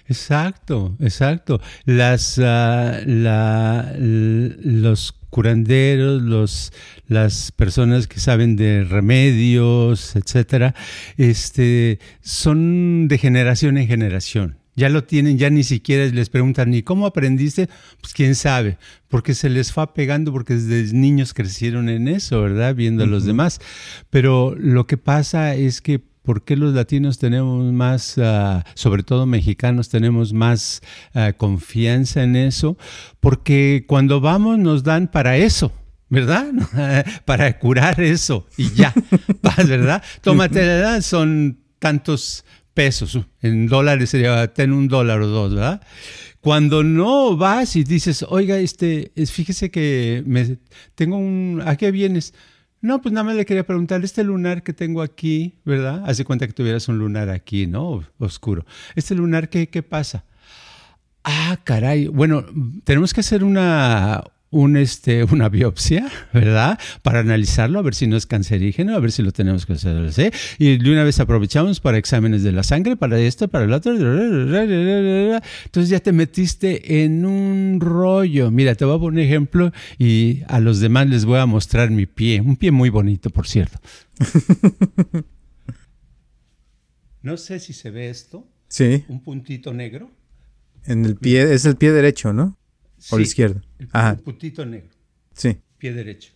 Exacto, 0.08 0.94
exacto. 1.00 1.60
Las, 1.84 2.38
uh, 2.38 2.42
la, 2.42 3.94
los 3.98 5.12
curanderos, 5.36 6.22
los, 6.22 6.72
las 7.08 7.52
personas 7.52 8.06
que 8.06 8.20
saben 8.20 8.56
de 8.56 8.84
remedios, 8.84 10.16
etcétera, 10.16 10.74
este, 11.18 11.98
son 12.22 13.06
de 13.06 13.18
generación 13.18 13.76
en 13.76 13.86
generación. 13.86 14.56
Ya 14.76 14.88
lo 14.88 15.04
tienen, 15.04 15.36
ya 15.36 15.50
ni 15.50 15.62
siquiera 15.62 16.06
les 16.06 16.30
preguntan 16.30 16.70
ni 16.70 16.82
cómo 16.82 17.04
aprendiste, 17.04 17.68
pues 18.00 18.14
quién 18.14 18.34
sabe, 18.34 18.78
porque 19.08 19.34
se 19.34 19.50
les 19.50 19.74
va 19.76 19.92
pegando, 19.92 20.32
porque 20.32 20.54
desde 20.54 20.94
niños 20.94 21.34
crecieron 21.34 21.90
en 21.90 22.08
eso, 22.08 22.40
¿verdad? 22.40 22.74
Viendo 22.74 23.04
a 23.04 23.06
los 23.06 23.26
demás. 23.26 23.60
Pero 24.08 24.54
lo 24.58 24.86
que 24.86 24.96
pasa 24.96 25.54
es 25.54 25.82
que 25.82 26.00
¿Por 26.26 26.42
qué 26.42 26.56
los 26.56 26.74
latinos 26.74 27.18
tenemos 27.18 27.72
más, 27.72 28.18
ah, 28.18 28.64
sobre 28.74 29.04
todo 29.04 29.26
mexicanos, 29.26 29.88
tenemos 29.88 30.32
más 30.32 30.82
ah, 31.14 31.32
confianza 31.34 32.24
en 32.24 32.34
eso? 32.34 32.76
Porque 33.20 33.84
cuando 33.86 34.20
vamos 34.20 34.58
nos 34.58 34.82
dan 34.82 35.06
para 35.06 35.36
eso. 35.36 35.72
¿verdad? 36.08 36.52
para 37.24 37.58
curar 37.58 38.00
eso 38.00 38.46
y 38.56 38.70
ya, 38.74 38.94
¿verdad? 39.66 40.02
Tómate 40.20 40.64
la 40.64 40.76
edad, 40.78 41.00
son 41.00 41.58
tantos 41.80 42.44
pesos, 42.74 43.18
en 43.42 43.66
dólares 43.66 44.10
sería, 44.10 44.52
ten 44.52 44.72
un 44.72 44.86
dólar 44.86 45.20
o 45.22 45.26
dos, 45.26 45.54
¿verdad? 45.54 45.80
Cuando 46.40 46.84
no 46.84 47.36
vas 47.36 47.74
y 47.74 47.82
dices, 47.82 48.24
oiga, 48.28 48.58
este, 48.58 49.10
fíjese 49.26 49.70
que 49.70 50.22
me, 50.26 50.58
tengo 50.94 51.18
un, 51.18 51.62
¿a 51.64 51.76
qué 51.76 51.90
vienes? 51.90 52.34
No, 52.86 53.02
pues 53.02 53.12
nada 53.12 53.24
más 53.24 53.34
le 53.34 53.44
quería 53.44 53.66
preguntar, 53.66 54.04
este 54.04 54.22
lunar 54.22 54.62
que 54.62 54.72
tengo 54.72 55.02
aquí, 55.02 55.58
¿verdad? 55.64 56.04
Hace 56.06 56.24
cuenta 56.24 56.46
que 56.46 56.52
tuvieras 56.52 56.86
un 56.86 56.98
lunar 56.98 57.30
aquí, 57.30 57.66
¿no? 57.66 58.04
Oscuro. 58.20 58.64
Este 58.94 59.16
lunar, 59.16 59.48
¿qué, 59.48 59.68
qué 59.68 59.82
pasa? 59.82 60.24
Ah, 61.24 61.58
caray. 61.64 62.06
Bueno, 62.06 62.46
tenemos 62.84 63.12
que 63.12 63.22
hacer 63.22 63.42
una, 63.42 64.22
un, 64.56 64.76
este, 64.76 65.24
una 65.32 65.48
biopsia, 65.48 66.10
¿verdad? 66.32 66.78
Para 67.02 67.20
analizarlo, 67.20 67.78
a 67.78 67.82
ver 67.82 67.94
si 67.94 68.06
no 68.06 68.16
es 68.16 68.26
cancerígeno, 68.26 68.94
a 68.94 68.98
ver 68.98 69.12
si 69.12 69.22
lo 69.22 69.32
tenemos 69.32 69.66
que 69.66 69.74
hacer. 69.74 70.12
¿sí? 70.12 70.30
Y 70.58 70.78
de 70.78 70.90
una 70.90 71.04
vez 71.04 71.20
aprovechamos 71.20 71.80
para 71.80 71.98
exámenes 71.98 72.42
de 72.42 72.52
la 72.52 72.62
sangre, 72.62 72.96
para 72.96 73.18
esto, 73.18 73.48
para 73.48 73.64
el 73.64 73.72
otro. 73.72 73.92
Entonces 73.92 75.90
ya 75.90 76.00
te 76.00 76.12
metiste 76.12 77.04
en 77.04 77.24
un 77.24 77.78
rollo. 77.80 78.50
Mira, 78.50 78.74
te 78.74 78.84
voy 78.84 78.96
a 78.96 78.98
poner 78.98 79.20
un 79.20 79.26
ejemplo 79.26 79.72
y 79.98 80.42
a 80.48 80.60
los 80.60 80.80
demás 80.80 81.08
les 81.08 81.24
voy 81.24 81.38
a 81.38 81.46
mostrar 81.46 81.90
mi 81.90 82.06
pie. 82.06 82.40
Un 82.40 82.56
pie 82.56 82.70
muy 82.70 82.90
bonito, 82.90 83.30
por 83.30 83.46
cierto. 83.46 83.78
No 87.22 87.36
sé 87.36 87.58
si 87.58 87.72
se 87.72 87.90
ve 87.90 88.08
esto. 88.08 88.46
Sí. 88.68 89.04
Un 89.08 89.20
puntito 89.20 89.74
negro. 89.74 90.12
En 90.84 91.04
el 91.04 91.16
pie, 91.16 91.52
es 91.54 91.64
el 91.64 91.74
pie 91.74 91.90
derecho, 91.90 92.32
¿no? 92.32 92.56
O 93.10 93.18
la 93.18 93.22
izquierda. 93.22 93.62
El 93.78 94.18
puntito 94.18 94.64
negro. 94.64 94.90
Sí. 95.34 95.56
Pie 95.78 95.92
derecho. 95.92 96.32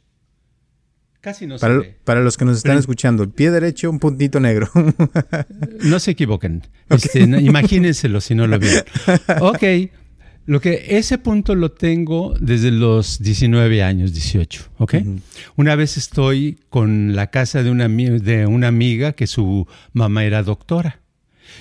Casi 1.21 1.47
no 1.47 1.59
para, 1.59 1.75
se 1.75 1.81
ve. 1.81 1.99
Para 2.05 2.21
los 2.23 2.37
que 2.37 2.45
nos 2.45 2.57
están 2.57 2.79
escuchando, 2.79 3.23
el 3.23 3.31
pie 3.31 3.51
derecho, 3.51 3.91
un 3.91 3.99
puntito 3.99 4.41
negro. 4.41 4.71
no 5.85 6.01
se 6.01 6.13
equivoquen. 6.13 6.63
Este, 6.89 7.21
imagínenselo 7.21 8.21
si 8.21 8.35
no 8.35 8.47
lo 8.47 8.59
vieron. 8.59 8.85
Ok. 9.41 9.65
Lo 10.47 10.61
que 10.61 10.97
ese 10.97 11.19
punto 11.19 11.55
lo 11.55 11.71
tengo 11.71 12.35
desde 12.41 12.71
los 12.71 13.21
19 13.23 13.83
años, 13.83 14.13
18, 14.13 14.71
¿ok? 14.79 14.95
Una 15.57 15.77
vez 15.77 15.97
estoy 15.97 16.59
con 16.71 17.15
la 17.15 17.29
casa 17.29 17.63
de 17.63 17.71
una, 17.71 17.87
de 17.87 18.47
una 18.47 18.67
amiga 18.67 19.13
que 19.13 19.27
su 19.27 19.69
mamá 19.93 20.25
era 20.25 20.43
doctora 20.43 21.03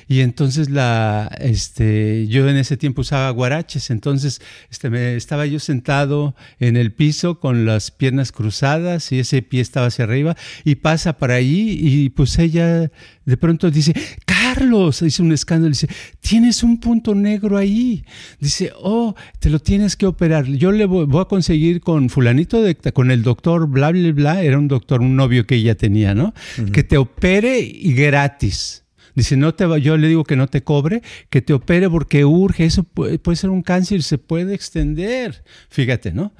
Y 0.07 0.21
entonces 0.21 0.69
la, 0.69 1.31
este, 1.39 2.27
yo 2.27 2.47
en 2.49 2.57
ese 2.57 2.77
tiempo 2.77 3.01
usaba 3.01 3.29
guaraches, 3.31 3.89
entonces 3.89 4.41
este, 4.71 4.89
me, 4.89 5.15
estaba 5.15 5.45
yo 5.45 5.59
sentado 5.59 6.35
en 6.59 6.77
el 6.77 6.91
piso 6.91 7.39
con 7.39 7.65
las 7.65 7.91
piernas 7.91 8.31
cruzadas 8.31 9.11
y 9.11 9.19
ese 9.19 9.41
pie 9.41 9.61
estaba 9.61 9.87
hacia 9.87 10.05
arriba 10.05 10.35
y 10.63 10.75
pasa 10.75 11.17
por 11.17 11.31
ahí 11.31 11.77
y 11.79 12.09
pues 12.09 12.37
ella 12.39 12.89
de 13.29 13.37
pronto 13.37 13.69
dice, 13.69 13.93
Carlos, 14.25 15.01
dice 15.01 15.21
un 15.21 15.31
escándalo, 15.31 15.69
dice, 15.69 15.87
tienes 16.19 16.63
un 16.63 16.79
punto 16.79 17.13
negro 17.13 17.57
ahí. 17.57 18.03
Dice, 18.39 18.71
oh, 18.75 19.13
te 19.37 19.51
lo 19.51 19.59
tienes 19.59 19.95
que 19.95 20.07
operar. 20.07 20.45
Yo 20.45 20.71
le 20.71 20.85
voy, 20.85 21.07
a 21.21 21.25
conseguir 21.25 21.79
con 21.81 22.09
fulanito, 22.09 22.61
de, 22.63 22.75
con 22.75 23.11
el 23.11 23.21
doctor, 23.21 23.67
bla, 23.67 23.91
bla, 23.91 24.11
bla, 24.13 24.41
era 24.41 24.57
un 24.57 24.67
doctor, 24.67 25.01
un 25.01 25.15
novio 25.15 25.45
que 25.45 25.55
ella 25.55 25.75
tenía, 25.75 26.15
¿no? 26.15 26.33
Que 26.73 26.83
te 26.83 26.97
opere 26.97 27.59
y 27.59 27.93
gratis. 27.93 28.83
Dice, 29.19 29.35
no 29.35 29.53
te 29.53 29.65
yo 29.81 29.97
le 29.97 30.07
digo 30.07 30.23
que 30.23 30.37
no 30.37 30.47
te 30.47 30.63
cobre, 30.63 31.01
que 31.29 31.41
te 31.41 31.51
opere 31.51 31.89
porque 31.89 32.23
urge, 32.23 32.63
eso 32.63 32.85
puede, 32.85 33.19
ser 33.35 33.49
un 33.49 33.63
cáncer, 33.63 34.01
se 34.01 34.17
puede 34.17 34.53
extender. 34.53 35.43
Fíjate, 35.69 36.13
¿no? 36.13 36.31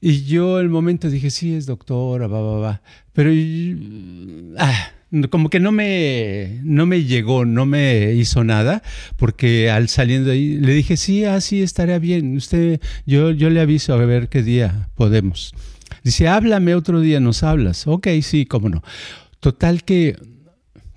Y 0.00 0.24
yo 0.24 0.60
el 0.60 0.70
momento 0.70 1.10
dije, 1.10 1.28
sí, 1.28 1.54
es 1.54 1.66
doctora, 1.66 2.26
va, 2.26 2.40
va, 2.40 2.58
va. 2.58 2.82
Pero 3.12 3.32
ah, 4.56 4.92
como 5.28 5.50
que 5.50 5.60
no 5.60 5.72
me, 5.72 6.60
no 6.62 6.86
me 6.86 7.04
llegó, 7.04 7.44
no 7.44 7.66
me 7.66 8.14
hizo 8.14 8.44
nada, 8.44 8.82
porque 9.18 9.70
al 9.70 9.90
saliendo 9.90 10.30
ahí 10.30 10.56
le 10.56 10.72
dije, 10.72 10.96
sí, 10.96 11.26
así 11.26 11.60
ah, 11.60 11.64
estaría 11.64 11.98
bien. 11.98 12.34
Usted, 12.34 12.80
yo, 13.04 13.30
yo 13.30 13.50
le 13.50 13.60
aviso 13.60 13.92
a 13.92 13.98
ver 13.98 14.30
qué 14.30 14.42
día 14.42 14.88
podemos. 14.94 15.52
Dice, 16.02 16.28
háblame 16.28 16.74
otro 16.74 17.02
día, 17.02 17.20
nos 17.20 17.42
hablas. 17.42 17.86
Ok, 17.86 18.08
sí, 18.22 18.46
cómo 18.46 18.70
no. 18.70 18.82
Total 19.40 19.84
que 19.84 20.16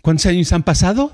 ¿Cuántos 0.04 0.26
años 0.26 0.52
han 0.52 0.64
pasado? 0.64 1.14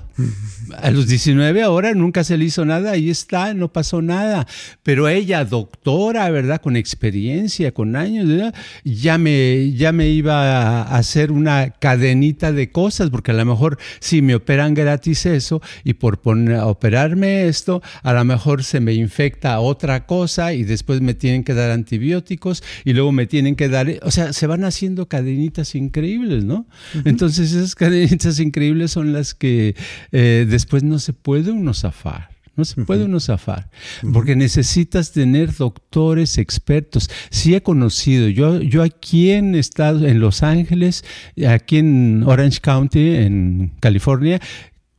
A 0.78 0.90
los 0.90 1.06
19 1.06 1.62
ahora 1.62 1.94
nunca 1.94 2.24
se 2.24 2.36
le 2.36 2.44
hizo 2.44 2.64
nada, 2.64 2.92
ahí 2.92 3.10
está, 3.10 3.54
no 3.54 3.72
pasó 3.72 4.02
nada. 4.02 4.46
Pero 4.82 5.08
ella, 5.08 5.44
doctora, 5.44 6.30
¿verdad? 6.30 6.60
Con 6.60 6.76
experiencia, 6.76 7.72
con 7.72 7.96
años, 7.96 8.52
ya 8.84 9.18
me, 9.18 9.72
ya 9.72 9.92
me 9.92 10.08
iba 10.08 10.82
a 10.82 10.96
hacer 10.96 11.32
una 11.32 11.70
cadenita 11.70 12.52
de 12.52 12.70
cosas, 12.70 13.10
porque 13.10 13.30
a 13.30 13.34
lo 13.34 13.44
mejor 13.44 13.78
si 14.00 14.22
me 14.22 14.34
operan 14.34 14.74
gratis 14.74 15.26
eso 15.26 15.60
y 15.84 15.94
por 15.94 16.20
poner, 16.20 16.60
operarme 16.60 17.46
esto, 17.46 17.82
a 18.02 18.12
lo 18.12 18.24
mejor 18.24 18.64
se 18.64 18.80
me 18.80 18.92
infecta 18.94 19.60
otra 19.60 20.06
cosa 20.06 20.52
y 20.52 20.64
después 20.64 21.00
me 21.00 21.14
tienen 21.14 21.44
que 21.44 21.54
dar 21.54 21.70
antibióticos 21.70 22.62
y 22.84 22.92
luego 22.92 23.12
me 23.12 23.26
tienen 23.26 23.56
que 23.56 23.68
dar, 23.68 23.88
o 24.02 24.10
sea, 24.10 24.32
se 24.32 24.46
van 24.46 24.64
haciendo 24.64 25.06
cadenitas 25.06 25.74
increíbles, 25.74 26.44
¿no? 26.44 26.66
Entonces 27.04 27.52
esas 27.52 27.74
cadenitas 27.74 28.38
increíbles 28.40 28.90
son 28.90 29.12
las 29.12 29.34
que 29.34 29.74
eh, 30.12 30.46
después 30.60 30.82
no 30.82 30.98
se 30.98 31.12
puede 31.12 31.50
uno 31.50 31.72
zafar. 31.72 32.28
No 32.56 32.64
se 32.66 32.84
puede 32.84 33.04
uno 33.04 33.20
zafar, 33.20 33.70
porque 34.12 34.36
necesitas 34.36 35.12
tener 35.12 35.54
doctores 35.56 36.36
expertos. 36.36 37.08
Sí 37.30 37.54
he 37.54 37.62
conocido, 37.62 38.28
yo, 38.28 38.60
yo 38.60 38.82
aquí 38.82 39.30
en 39.30 39.54
Estados, 39.54 40.02
en 40.02 40.20
Los 40.20 40.42
Ángeles, 40.42 41.04
aquí 41.48 41.78
en 41.78 42.22
Orange 42.26 42.60
County, 42.60 43.14
en 43.16 43.72
California, 43.80 44.40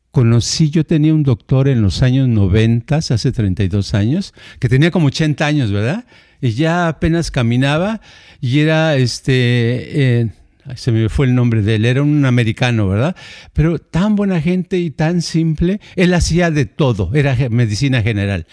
conocí, 0.10 0.72
yo 0.72 0.86
tenía 0.86 1.14
un 1.14 1.22
doctor 1.22 1.68
en 1.68 1.84
los 1.84 2.02
años 2.02 2.28
90, 2.28 2.96
hace 2.96 3.32
32 3.32 3.94
años, 3.94 4.34
que 4.60 4.68
tenía 4.68 4.90
como 4.90 5.08
80 5.08 5.46
años, 5.46 5.72
¿verdad? 5.72 6.06
Y 6.42 6.54
ya 6.54 6.88
apenas 6.88 7.30
caminaba 7.30 8.02
y 8.40 8.60
era 8.60 8.96
este... 8.96 10.22
Eh, 10.22 10.30
se 10.76 10.92
me 10.92 11.10
fue 11.10 11.26
el 11.26 11.36
nombre 11.36 11.62
de 11.62 11.76
él, 11.76 11.86
era 11.86 12.02
un 12.02 12.26
americano, 12.26 12.88
¿verdad? 12.88 13.16
Pero 13.54 13.80
tan 13.80 14.16
buena 14.16 14.42
gente 14.42 14.78
y 14.78 14.92
tan 14.92 15.22
simple, 15.22 15.80
él 15.96 16.14
hacía 16.14 16.52
de 16.52 16.66
todo, 16.66 17.12
era 17.14 17.36
medicina 17.50 18.02
general. 18.02 18.46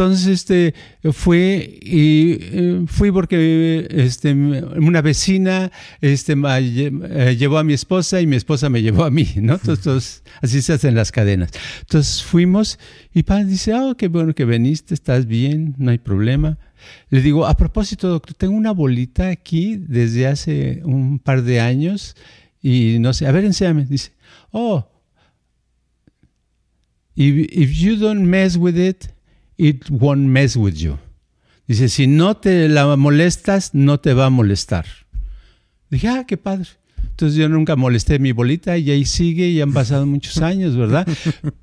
Entonces, 0.00 0.28
este, 0.28 0.74
fue 1.12 1.78
y 1.82 2.38
eh, 2.40 2.84
fui 2.86 3.12
porque 3.12 3.86
este, 3.90 4.32
una 4.32 5.02
vecina 5.02 5.70
este, 6.00 6.32
eh, 6.42 7.36
llevó 7.38 7.58
a 7.58 7.64
mi 7.64 7.74
esposa 7.74 8.18
y 8.18 8.26
mi 8.26 8.36
esposa 8.36 8.70
me 8.70 8.80
llevó 8.80 9.04
a 9.04 9.10
mí, 9.10 9.28
¿no? 9.36 9.60
Entonces, 9.62 10.22
así 10.40 10.62
se 10.62 10.72
hacen 10.72 10.94
las 10.94 11.12
cadenas. 11.12 11.50
Entonces 11.80 12.22
fuimos 12.22 12.78
y 13.12 13.24
padre 13.24 13.44
dice, 13.44 13.74
oh, 13.74 13.94
qué 13.94 14.08
bueno 14.08 14.34
que 14.34 14.46
viniste, 14.46 14.94
estás 14.94 15.26
bien, 15.26 15.74
no 15.76 15.90
hay 15.90 15.98
problema. 15.98 16.56
Le 17.10 17.20
digo, 17.20 17.46
a 17.46 17.54
propósito, 17.54 18.08
doctor, 18.08 18.32
tengo 18.32 18.54
una 18.54 18.72
bolita 18.72 19.28
aquí 19.28 19.76
desde 19.76 20.26
hace 20.28 20.80
un 20.82 21.18
par 21.18 21.42
de 21.42 21.60
años 21.60 22.16
y 22.62 22.96
no 23.00 23.12
sé, 23.12 23.26
a 23.26 23.32
ver, 23.32 23.44
enséñame. 23.44 23.84
Dice, 23.84 24.12
oh, 24.50 24.88
if, 27.14 27.52
if 27.52 27.78
you 27.78 27.96
don't 27.96 28.22
mess 28.22 28.56
with 28.56 28.78
it, 28.78 29.10
it 29.60 29.90
won't 29.90 30.26
mess 30.26 30.56
with 30.56 30.76
you. 30.76 30.98
Dice, 31.66 31.88
si 31.88 32.06
no 32.06 32.36
te 32.38 32.68
la 32.68 32.96
molestas, 32.96 33.74
no 33.74 34.00
te 34.00 34.14
va 34.14 34.26
a 34.26 34.30
molestar. 34.30 34.86
Dije, 35.90 36.08
ah, 36.08 36.24
qué 36.26 36.36
padre. 36.36 36.79
Entonces 37.20 37.36
yo 37.36 37.50
nunca 37.50 37.76
molesté 37.76 38.18
mi 38.18 38.32
bolita 38.32 38.78
y 38.78 38.90
ahí 38.90 39.04
sigue 39.04 39.48
y 39.48 39.60
han 39.60 39.74
pasado 39.74 40.06
muchos 40.06 40.38
años, 40.42 40.74
¿verdad? 40.74 41.06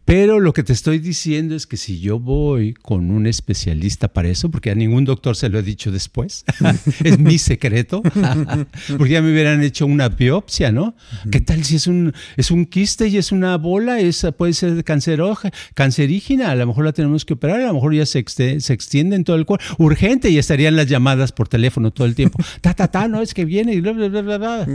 Pero 0.06 0.39
lo 0.39 0.53
que 0.53 0.62
te 0.62 0.72
estoy 0.72 1.00
diciendo 1.00 1.56
es 1.56 1.65
que 1.65 1.77
si 1.77 2.00
yo 2.00 2.20
voy 2.20 2.74
con 2.74 3.10
un 3.10 3.25
especialista 3.25 4.08
para 4.08 4.29
eso, 4.29 4.51
porque 4.51 4.70
a 4.70 4.75
ningún 4.75 5.03
doctor 5.03 5.36
se 5.36 5.50
lo 5.50 5.58
he 5.58 5.63
dicho 5.63 5.91
después, 5.91 6.46
es 7.03 7.18
mi 7.18 7.40
secreto, 7.40 8.03
porque 8.98 9.14
ya 9.14 9.22
me 9.24 9.31
hubieran 9.31 9.64
hecho 9.64 9.88
una 9.88 10.09
biopsia, 10.09 10.72
¿no? 10.72 10.96
¿Qué 11.31 11.42
tal 11.42 11.64
si 11.64 11.77
es 11.77 11.88
un, 11.88 12.14
es 12.35 12.51
un 12.51 12.66
quiste 12.66 13.07
y 13.07 13.18
es 13.18 13.31
una 13.31 13.57
bola? 13.57 14.00
Esa 14.00 14.31
puede 14.31 14.53
ser 14.53 14.83
cancerígena, 14.83 16.51
a 16.51 16.55
lo 16.55 16.68
mejor 16.68 16.85
la 16.85 16.94
tenemos 16.94 17.25
que 17.25 17.33
operar, 17.33 17.62
a 17.62 17.68
lo 17.68 17.74
mejor 17.74 17.96
ya 17.96 18.05
se, 18.05 18.24
se 18.27 18.74
extiende 18.74 19.16
en 19.16 19.24
todo 19.24 19.35
el 19.35 19.46
cuerpo, 19.46 19.66
urgente 19.79 20.29
y 20.29 20.38
estarían 20.38 20.75
las 20.75 20.85
llamadas 20.85 21.31
por 21.31 21.48
teléfono 21.48 21.90
todo 21.90 22.05
el 22.05 22.14
tiempo. 22.14 22.38
Ta, 22.62 22.75
ta, 22.75 22.90
ta, 22.90 23.07
no, 23.07 23.22
es 23.22 23.33
que 23.33 23.44
viene 23.44 23.74
y 23.74 23.81
bla, 23.81 23.94
bla, 23.94 24.07
bla, 24.07 24.22
bla, 24.22 24.38
bla. 24.38 24.68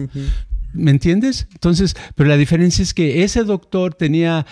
¿Me 0.72 0.90
entiendes? 0.90 1.48
Entonces, 1.52 1.96
pero 2.14 2.28
la 2.28 2.36
diferencia 2.36 2.82
es 2.82 2.94
que 2.94 3.22
ese 3.24 3.44
doctor 3.44 3.94
tenía 3.94 4.46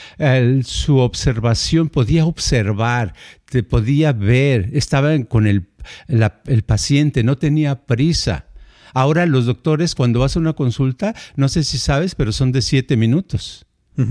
su 0.64 0.98
observación, 0.98 1.88
podía 1.88 2.26
observar, 2.26 3.14
te 3.46 3.62
podía 3.62 4.12
ver, 4.12 4.70
estaba 4.72 5.18
con 5.24 5.46
el, 5.46 5.68
el 6.08 6.62
paciente, 6.62 7.22
no 7.22 7.38
tenía 7.38 7.86
prisa. 7.86 8.46
Ahora 8.92 9.24
los 9.26 9.46
doctores, 9.46 9.94
cuando 9.94 10.20
vas 10.20 10.36
a 10.36 10.40
una 10.40 10.52
consulta, 10.52 11.14
no 11.36 11.48
sé 11.48 11.64
si 11.64 11.78
sabes, 11.78 12.14
pero 12.14 12.32
son 12.32 12.52
de 12.52 12.62
siete 12.62 12.96
minutos. 12.96 13.66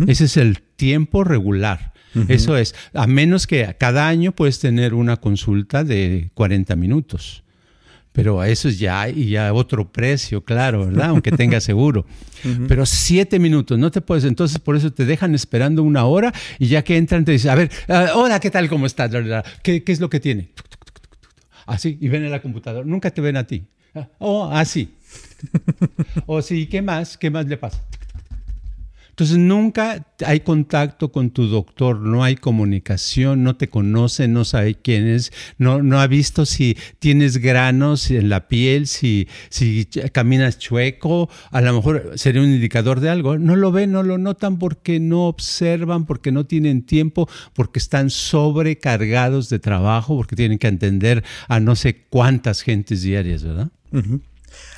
Ese 0.07 0.25
es 0.25 0.37
el 0.37 0.61
tiempo 0.61 1.23
regular. 1.23 1.93
Eso 2.27 2.57
es, 2.57 2.75
a 2.93 3.07
menos 3.07 3.47
que 3.47 3.75
cada 3.79 4.07
año 4.07 4.31
puedes 4.33 4.59
tener 4.59 4.93
una 4.93 5.17
consulta 5.17 5.83
de 5.83 6.29
40 6.35 6.75
minutos 6.75 7.43
pero 8.11 8.41
a 8.41 8.49
eso 8.49 8.67
es 8.67 8.79
ya, 8.79 9.07
y 9.09 9.29
ya 9.29 9.53
otro 9.53 9.91
precio, 9.91 10.43
claro, 10.43 10.85
¿verdad? 10.85 11.09
Aunque 11.09 11.31
tenga 11.31 11.61
seguro. 11.61 12.05
Pero 12.67 12.85
siete 12.85 13.37
minutos, 13.37 13.77
no 13.77 13.91
te 13.91 14.01
puedes, 14.01 14.23
entonces 14.23 14.59
por 14.59 14.75
eso 14.75 14.91
te 14.91 15.05
dejan 15.05 15.35
esperando 15.35 15.83
una 15.83 16.05
hora 16.05 16.33
y 16.57 16.67
ya 16.67 16.83
que 16.83 16.97
entran 16.97 17.25
te 17.25 17.33
dicen, 17.33 17.51
a 17.51 17.55
ver, 17.55 17.71
ah, 17.87 18.11
hola, 18.15 18.39
¿qué 18.39 18.49
tal? 18.49 18.69
¿Cómo 18.69 18.85
estás? 18.85 19.11
¿Qué, 19.61 19.83
¿Qué, 19.83 19.91
es 19.91 19.99
lo 19.99 20.09
que 20.09 20.19
tiene? 20.19 20.49
Así, 21.65 21.97
y 21.99 22.07
ven 22.07 22.23
en 22.23 22.31
la 22.31 22.41
computadora, 22.41 22.85
nunca 22.85 23.11
te 23.11 23.21
ven 23.21 23.37
a 23.37 23.45
ti. 23.45 23.63
Ah, 23.93 24.07
oh, 24.19 24.49
así. 24.51 24.95
o 26.25 26.41
sí, 26.41 26.67
¿qué 26.67 26.81
más? 26.81 27.17
¿Qué 27.17 27.29
más 27.29 27.45
le 27.45 27.57
pasa? 27.57 27.83
Entonces 29.19 29.37
nunca 29.37 30.07
hay 30.25 30.39
contacto 30.39 31.11
con 31.11 31.31
tu 31.31 31.47
doctor, 31.47 31.99
no 31.99 32.23
hay 32.23 32.37
comunicación, 32.37 33.43
no 33.43 33.57
te 33.57 33.67
conoce, 33.67 34.29
no 34.29 34.45
sabe 34.45 34.75
quién 34.75 35.09
es, 35.09 35.33
no, 35.57 35.83
no 35.83 35.99
ha 35.99 36.07
visto 36.07 36.45
si 36.45 36.77
tienes 36.99 37.35
granos 37.39 38.09
en 38.11 38.29
la 38.29 38.47
piel, 38.47 38.87
si, 38.87 39.27
si 39.49 39.83
caminas 40.13 40.57
chueco, 40.57 41.29
a 41.51 41.59
lo 41.59 41.73
mejor 41.73 42.13
sería 42.15 42.41
un 42.41 42.47
indicador 42.47 43.01
de 43.01 43.09
algo. 43.09 43.37
No 43.37 43.57
lo 43.57 43.73
ven, 43.73 43.91
no 43.91 44.03
lo 44.03 44.17
notan 44.17 44.57
porque 44.57 45.01
no 45.01 45.27
observan, 45.27 46.05
porque 46.05 46.31
no 46.31 46.45
tienen 46.45 46.83
tiempo, 46.83 47.27
porque 47.53 47.79
están 47.79 48.11
sobrecargados 48.11 49.49
de 49.49 49.59
trabajo, 49.59 50.15
porque 50.15 50.37
tienen 50.37 50.59
que 50.59 50.67
atender 50.67 51.25
a 51.49 51.59
no 51.59 51.75
sé 51.75 52.05
cuántas 52.09 52.61
gentes 52.61 53.01
diarias, 53.01 53.43
¿verdad? 53.43 53.67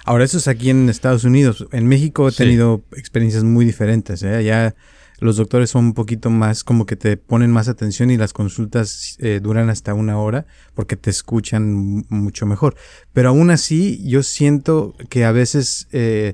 Ahora, 0.06 0.24
eso 0.24 0.38
es 0.38 0.48
aquí 0.48 0.70
en 0.70 0.90
Estados 0.90 1.24
Unidos. 1.24 1.68
En 1.72 1.88
México 1.88 2.28
he 2.28 2.32
tenido 2.32 2.84
experiencias 2.96 3.44
muy 3.44 3.66
diferentes. 3.66 4.24
¿eh? 4.24 4.36
Allá 4.36 4.76
los 5.20 5.38
doctores 5.38 5.70
son 5.70 5.86
un 5.86 5.94
poquito 5.94 6.30
más 6.30 6.64
como 6.64 6.86
que 6.86 6.96
te 6.96 7.16
ponen 7.16 7.52
más 7.52 7.68
atención 7.68 8.10
y 8.10 8.18
las 8.18 8.34
consultas 8.34 9.18
eh, 9.20 9.40
duran 9.42 9.70
hasta 9.70 9.94
una 9.94 10.18
hora 10.18 10.48
porque 10.74 10.96
te 10.96 11.10
escuchan 11.10 12.04
mucho 12.10 12.46
mejor. 12.46 12.76
Pero 13.14 13.30
aún 13.30 13.52
así, 13.52 14.02
yo 14.08 14.24
siento 14.24 14.96
que 15.10 15.26
a 15.26 15.32
veces... 15.32 15.88
Eh, 15.92 16.34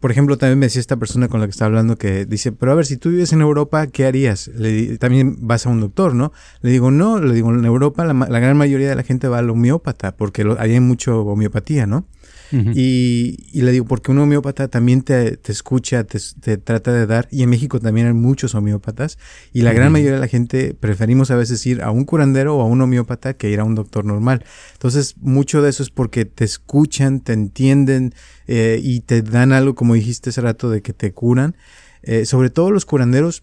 por 0.00 0.12
ejemplo, 0.12 0.38
también 0.38 0.60
me 0.60 0.66
decía 0.66 0.80
esta 0.80 0.96
persona 0.96 1.28
con 1.28 1.40
la 1.40 1.46
que 1.46 1.50
estaba 1.50 1.66
hablando 1.66 1.96
que 1.96 2.24
dice, 2.24 2.52
pero 2.52 2.70
a 2.70 2.74
ver, 2.76 2.86
si 2.86 2.96
tú 2.96 3.10
vives 3.10 3.32
en 3.32 3.40
Europa, 3.40 3.88
¿qué 3.88 4.06
harías? 4.06 4.46
Le, 4.48 4.96
también 4.98 5.36
vas 5.40 5.66
a 5.66 5.70
un 5.70 5.80
doctor, 5.80 6.14
¿no? 6.14 6.32
Le 6.60 6.70
digo, 6.70 6.92
no, 6.92 7.18
le 7.18 7.34
digo, 7.34 7.52
en 7.52 7.64
Europa 7.64 8.04
la, 8.04 8.38
gran 8.38 8.56
mayoría 8.56 8.88
de 8.88 8.94
la 8.94 9.02
gente 9.02 9.26
va 9.26 9.38
al 9.38 9.50
homeópata 9.50 10.16
porque 10.16 10.46
hay 10.58 10.78
mucho 10.78 11.22
homeopatía, 11.22 11.86
¿no? 11.86 12.06
Y, 12.52 13.36
le 13.52 13.72
digo, 13.72 13.84
porque 13.84 14.10
un 14.10 14.18
homeópata 14.18 14.68
también 14.68 15.02
te, 15.02 15.38
escucha, 15.46 16.04
te, 16.04 16.56
trata 16.58 16.92
de 16.92 17.06
dar, 17.06 17.28
y 17.30 17.42
en 17.42 17.50
México 17.50 17.80
también 17.80 18.06
hay 18.06 18.12
muchos 18.14 18.54
homeópatas, 18.54 19.18
y 19.52 19.62
la 19.62 19.72
gran 19.72 19.92
mayoría 19.92 20.14
de 20.14 20.20
la 20.20 20.28
gente 20.28 20.74
preferimos 20.74 21.30
a 21.30 21.36
veces 21.36 21.64
ir 21.66 21.82
a 21.82 21.90
un 21.90 22.04
curandero 22.04 22.56
o 22.56 22.62
a 22.62 22.64
un 22.64 22.80
homeópata 22.80 23.34
que 23.34 23.50
ir 23.50 23.60
a 23.60 23.64
un 23.64 23.74
doctor 23.74 24.04
normal. 24.04 24.44
Entonces, 24.72 25.16
mucho 25.18 25.62
de 25.62 25.70
eso 25.70 25.82
es 25.82 25.90
porque 25.90 26.24
te 26.24 26.44
escuchan, 26.44 27.20
te 27.20 27.32
entienden 27.32 28.14
eh, 28.46 28.80
y 28.82 29.00
te 29.00 29.22
dan 29.22 29.52
algo, 29.52 29.74
como 29.74 29.94
dijiste 29.94 30.30
hace 30.30 30.40
rato, 30.40 30.70
de 30.70 30.82
que 30.82 30.92
te 30.92 31.12
curan. 31.12 31.56
Eh, 32.02 32.24
sobre 32.24 32.50
todo 32.50 32.70
los 32.70 32.84
curanderos, 32.84 33.42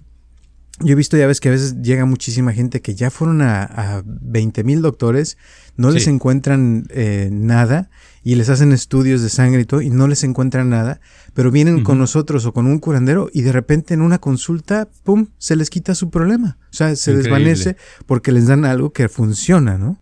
yo 0.81 0.91
he 0.91 0.95
visto 0.95 1.15
ya 1.15 1.25
ves 1.27 1.39
que 1.39 1.49
a 1.49 1.51
veces 1.51 1.81
llega 1.81 2.05
muchísima 2.05 2.51
gente 2.51 2.81
que 2.81 2.95
ya 2.95 3.09
fueron 3.09 3.41
a, 3.41 3.63
a 3.63 4.03
20 4.05 4.63
mil 4.63 4.81
doctores, 4.81 5.37
no 5.77 5.89
les 5.89 6.07
encuentran 6.07 6.85
eh, 6.89 7.29
nada 7.31 7.89
y 8.23 8.35
les 8.35 8.49
hacen 8.49 8.73
estudios 8.73 9.21
de 9.21 9.29
sangre 9.29 9.61
y 9.61 9.65
todo 9.65 9.81
y 9.81 9.89
no 9.89 10.07
les 10.07 10.23
encuentran 10.23 10.69
nada, 10.69 10.99
pero 11.33 11.51
vienen 11.51 11.83
con 11.83 11.97
nosotros 11.97 12.45
o 12.45 12.53
con 12.53 12.65
un 12.65 12.79
curandero 12.79 13.29
y 13.31 13.43
de 13.43 13.51
repente 13.51 13.93
en 13.93 14.01
una 14.01 14.19
consulta, 14.19 14.89
¡pum!, 15.03 15.27
se 15.37 15.55
les 15.55 15.69
quita 15.69 15.95
su 15.95 16.09
problema. 16.09 16.57
O 16.71 16.73
sea, 16.73 16.95
se 16.95 17.15
desvanece 17.15 17.77
porque 18.05 18.31
les 18.31 18.47
dan 18.47 18.65
algo 18.65 18.91
que 18.91 19.07
funciona, 19.09 19.77
¿no? 19.77 20.01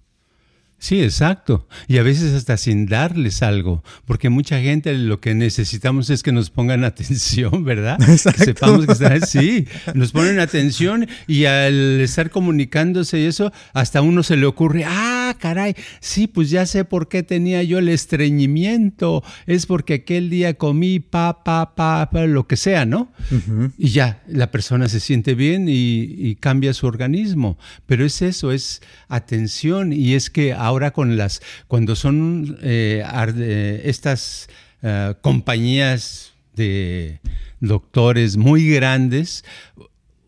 Sí, 0.83 1.01
exacto. 1.01 1.65
Y 1.87 1.97
a 1.97 2.03
veces 2.03 2.33
hasta 2.33 2.57
sin 2.57 2.87
darles 2.87 3.41
algo, 3.41 3.85
porque 4.03 4.27
mucha 4.27 4.59
gente 4.59 4.93
lo 4.93 5.21
que 5.21 5.33
necesitamos 5.33 6.09
es 6.09 6.23
que 6.23 6.33
nos 6.33 6.49
pongan 6.49 6.83
atención, 6.83 7.63
¿verdad? 7.63 7.97
Exacto. 8.01 8.39
Que 8.39 8.43
sepamos 8.43 8.85
que 8.85 8.91
están, 8.91 9.25
sí, 9.25 9.65
nos 9.93 10.11
ponen 10.11 10.41
atención 10.41 11.07
y 11.25 11.45
al 11.45 12.01
estar 12.01 12.29
comunicándose 12.29 13.17
y 13.17 13.27
eso, 13.27 13.53
hasta 13.73 13.99
a 13.99 14.01
uno 14.01 14.23
se 14.23 14.35
le 14.35 14.45
ocurre, 14.45 14.83
ah, 14.83 15.22
caray, 15.43 15.75
sí, 15.99 16.27
pues 16.27 16.49
ya 16.49 16.65
sé 16.65 16.85
por 16.85 17.09
qué 17.09 17.21
tenía 17.21 17.63
yo 17.63 17.79
el 17.79 17.89
estreñimiento, 17.89 19.23
es 19.45 19.65
porque 19.65 19.95
aquel 19.95 20.29
día 20.29 20.53
comí 20.53 20.99
pa, 20.99 21.43
pa, 21.43 21.75
pa, 21.75 22.09
pa 22.09 22.25
lo 22.27 22.47
que 22.47 22.55
sea, 22.55 22.85
¿no? 22.85 23.11
Y 23.77 23.89
ya, 23.89 24.23
la 24.27 24.51
persona 24.51 24.87
se 24.87 25.01
siente 25.01 25.35
bien 25.35 25.65
y, 25.67 26.35
cambia 26.39 26.73
su 26.73 26.87
organismo, 26.87 27.57
pero 27.85 28.05
es 28.05 28.21
eso, 28.21 28.51
es 28.51 28.81
atención 29.07 29.93
y 29.93 30.13
es 30.13 30.29
que 30.29 30.51
ahora 30.53 30.73
ahora 30.73 30.91
con 30.91 31.17
las, 31.17 31.41
cuando 31.67 31.95
son 31.95 32.57
eh, 32.63 33.03
eh, 33.37 33.81
estas 33.85 34.47
eh, 34.81 35.13
compañías 35.21 36.33
de 36.55 37.19
doctores 37.59 38.37
muy 38.37 38.67
grandes, 38.67 39.45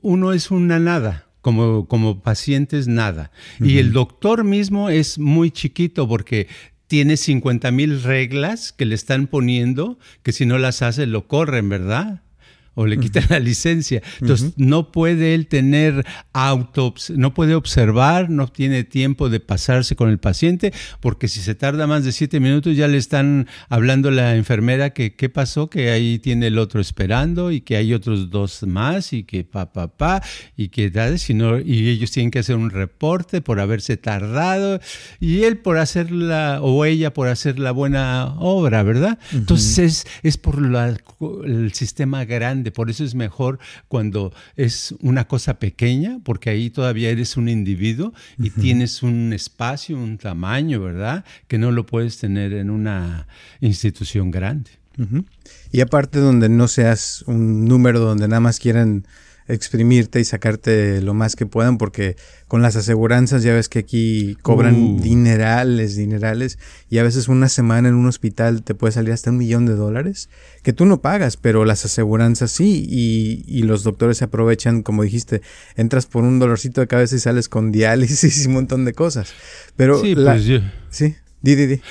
uno 0.01 0.33
es 0.33 0.51
una 0.51 0.77
nada. 0.79 1.24
Como, 1.45 1.87
como 1.87 2.21
paciente 2.23 2.79
es 2.79 2.87
nada. 2.87 3.29
Y 3.59 3.77
el 3.77 3.93
doctor 3.93 4.43
mismo 4.43 4.89
es 4.89 5.19
muy 5.19 5.51
chiquito 5.51 6.07
porque 6.07 6.47
tiene 6.87 7.17
50 7.17 7.69
mil 7.69 8.01
reglas 8.01 8.73
que 8.73 8.85
le 8.85 8.95
están 8.95 9.27
poniendo 9.27 9.99
que 10.23 10.31
si 10.31 10.47
no 10.47 10.57
las 10.57 10.81
hace 10.81 11.05
lo 11.05 11.27
corren, 11.27 11.69
¿verdad? 11.69 12.23
O 12.75 12.85
le 12.85 12.97
quitan 12.99 13.25
la 13.29 13.39
licencia. 13.39 14.01
Entonces, 14.21 14.53
no 14.57 14.91
puede 14.91 15.33
él 15.33 15.47
tener 15.47 16.05
auto, 16.33 16.93
no 17.15 17.33
puede 17.33 17.55
observar, 17.55 18.29
no 18.29 18.47
tiene 18.47 18.83
tiempo 18.83 19.29
de 19.29 19.39
pasarse 19.39 19.95
con 19.95 20.09
el 20.09 20.19
paciente, 20.19 20.73
porque 20.99 21.27
si 21.27 21.39
se 21.39 21.55
tarda 21.55 21.87
más 21.87 22.03
de 22.03 22.11
siete 22.11 22.39
minutos 22.39 22.75
ya 22.75 22.87
le 22.87 22.97
están 22.97 23.47
hablando 23.69 24.11
la 24.11 24.35
enfermera 24.35 24.91
que 24.91 25.15
qué 25.15 25.29
pasó, 25.29 25.69
que 25.69 25.89
ahí 25.89 26.19
tiene 26.19 26.47
el 26.47 26.57
otro 26.57 26.81
esperando 26.81 27.51
y 27.51 27.61
que 27.61 27.77
hay 27.77 27.93
otros 27.93 28.29
dos 28.29 28.63
más 28.63 29.13
y 29.13 29.23
que 29.23 29.43
pa, 29.43 29.71
pa, 29.71 29.87
pa, 29.87 30.21
y 30.55 30.69
que 30.69 30.91
sino, 31.17 31.59
y 31.59 31.89
ellos 31.89 32.11
tienen 32.11 32.31
que 32.31 32.39
hacer 32.39 32.55
un 32.55 32.69
reporte 32.69 33.41
por 33.41 33.59
haberse 33.59 33.97
tardado 33.97 34.79
y 35.19 35.43
él 35.43 35.57
por 35.57 35.77
hacer 35.77 36.11
la, 36.11 36.59
o 36.61 36.85
ella 36.85 37.13
por 37.13 37.27
hacer 37.27 37.59
la 37.59 37.71
buena 37.71 38.35
obra, 38.39 38.83
¿verdad? 38.83 39.19
Entonces, 39.33 39.77
es, 39.77 40.07
es 40.23 40.37
por 40.37 40.61
la, 40.61 40.95
el 41.45 41.73
sistema 41.73 42.25
grande 42.25 42.64
por 42.71 42.89
eso 42.89 43.03
es 43.03 43.15
mejor 43.15 43.59
cuando 43.87 44.33
es 44.55 44.95
una 45.01 45.27
cosa 45.27 45.59
pequeña, 45.59 46.19
porque 46.23 46.49
ahí 46.49 46.69
todavía 46.69 47.09
eres 47.09 47.37
un 47.37 47.49
individuo 47.49 48.13
y 48.37 48.49
tienes 48.49 49.03
un 49.03 49.33
espacio, 49.33 49.97
un 49.97 50.17
tamaño, 50.17 50.81
¿verdad? 50.81 51.25
Que 51.47 51.57
no 51.57 51.71
lo 51.71 51.85
puedes 51.85 52.17
tener 52.17 52.53
en 52.53 52.69
una 52.69 53.27
institución 53.61 54.31
grande. 54.31 54.71
Y 55.71 55.81
aparte 55.81 56.19
donde 56.19 56.47
no 56.49 56.67
seas 56.67 57.23
un 57.27 57.65
número 57.65 57.99
donde 57.99 58.27
nada 58.27 58.39
más 58.39 58.59
quieran 58.59 59.05
exprimirte 59.47 60.19
y 60.19 60.25
sacarte 60.25 61.01
lo 61.01 61.13
más 61.13 61.35
que 61.35 61.45
puedan, 61.45 61.77
porque 61.77 62.15
con 62.47 62.61
las 62.61 62.75
aseguranzas 62.75 63.43
ya 63.43 63.53
ves 63.53 63.69
que 63.69 63.79
aquí 63.79 64.37
cobran 64.41 64.75
uh. 64.75 64.99
dinerales, 64.99 65.95
dinerales, 65.95 66.57
y 66.89 66.97
a 66.97 67.03
veces 67.03 67.27
una 67.27 67.49
semana 67.49 67.89
en 67.89 67.95
un 67.95 68.07
hospital 68.07 68.63
te 68.63 68.75
puede 68.75 68.93
salir 68.93 69.13
hasta 69.13 69.31
un 69.31 69.37
millón 69.37 69.65
de 69.65 69.75
dólares, 69.75 70.29
que 70.63 70.73
tú 70.73 70.85
no 70.85 71.01
pagas, 71.01 71.37
pero 71.37 71.65
las 71.65 71.85
aseguranzas 71.85 72.51
sí, 72.51 72.85
y, 72.89 73.43
y 73.47 73.63
los 73.63 73.83
doctores 73.83 74.17
se 74.17 74.25
aprovechan, 74.25 74.83
como 74.83 75.03
dijiste, 75.03 75.41
entras 75.75 76.05
por 76.05 76.23
un 76.23 76.39
dolorcito 76.39 76.81
de 76.81 76.87
cabeza 76.87 77.15
y 77.15 77.19
sales 77.19 77.49
con 77.49 77.71
diálisis 77.71 78.43
y 78.43 78.47
un 78.47 78.53
montón 78.53 78.85
de 78.85 78.93
cosas. 78.93 79.33
Pero 79.75 80.01
sí, 80.01 80.15
pues 80.15 80.45
yo... 80.45 80.59
sí. 80.89 81.15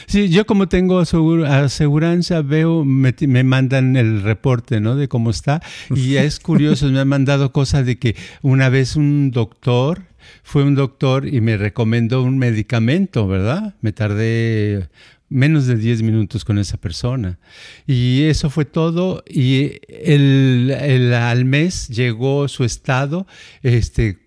Sí, 0.06 0.28
yo 0.30 0.46
como 0.46 0.68
tengo 0.68 0.98
aseguranza, 0.98 2.42
veo, 2.42 2.84
me, 2.84 3.44
mandan 3.44 3.96
el 3.96 4.22
reporte, 4.22 4.80
¿no? 4.80 4.96
De 4.96 5.06
cómo 5.06 5.30
está. 5.30 5.62
Y 5.94 6.16
es 6.16 6.40
curioso, 6.40 6.90
me 6.90 6.98
han 6.98 7.08
mandado 7.08 7.52
cosas 7.52 7.86
de 7.86 7.98
que 7.98 8.16
una 8.42 8.68
vez 8.68 8.96
un 8.96 9.30
doctor, 9.30 10.02
fue 10.42 10.64
un 10.64 10.74
doctor 10.74 11.28
y 11.28 11.40
me 11.40 11.56
recomendó 11.56 12.22
un 12.22 12.38
medicamento, 12.38 13.28
¿verdad? 13.28 13.74
Me 13.80 13.92
tardé 13.92 14.88
menos 15.28 15.66
de 15.66 15.76
10 15.76 16.02
minutos 16.02 16.44
con 16.44 16.58
esa 16.58 16.76
persona. 16.78 17.38
Y 17.86 18.24
eso 18.24 18.50
fue 18.50 18.64
todo. 18.64 19.22
Y 19.28 19.72
el, 19.88 20.74
al 21.14 21.44
mes 21.44 21.88
llegó 21.88 22.48
su 22.48 22.64
estado, 22.64 23.26
este, 23.62 24.18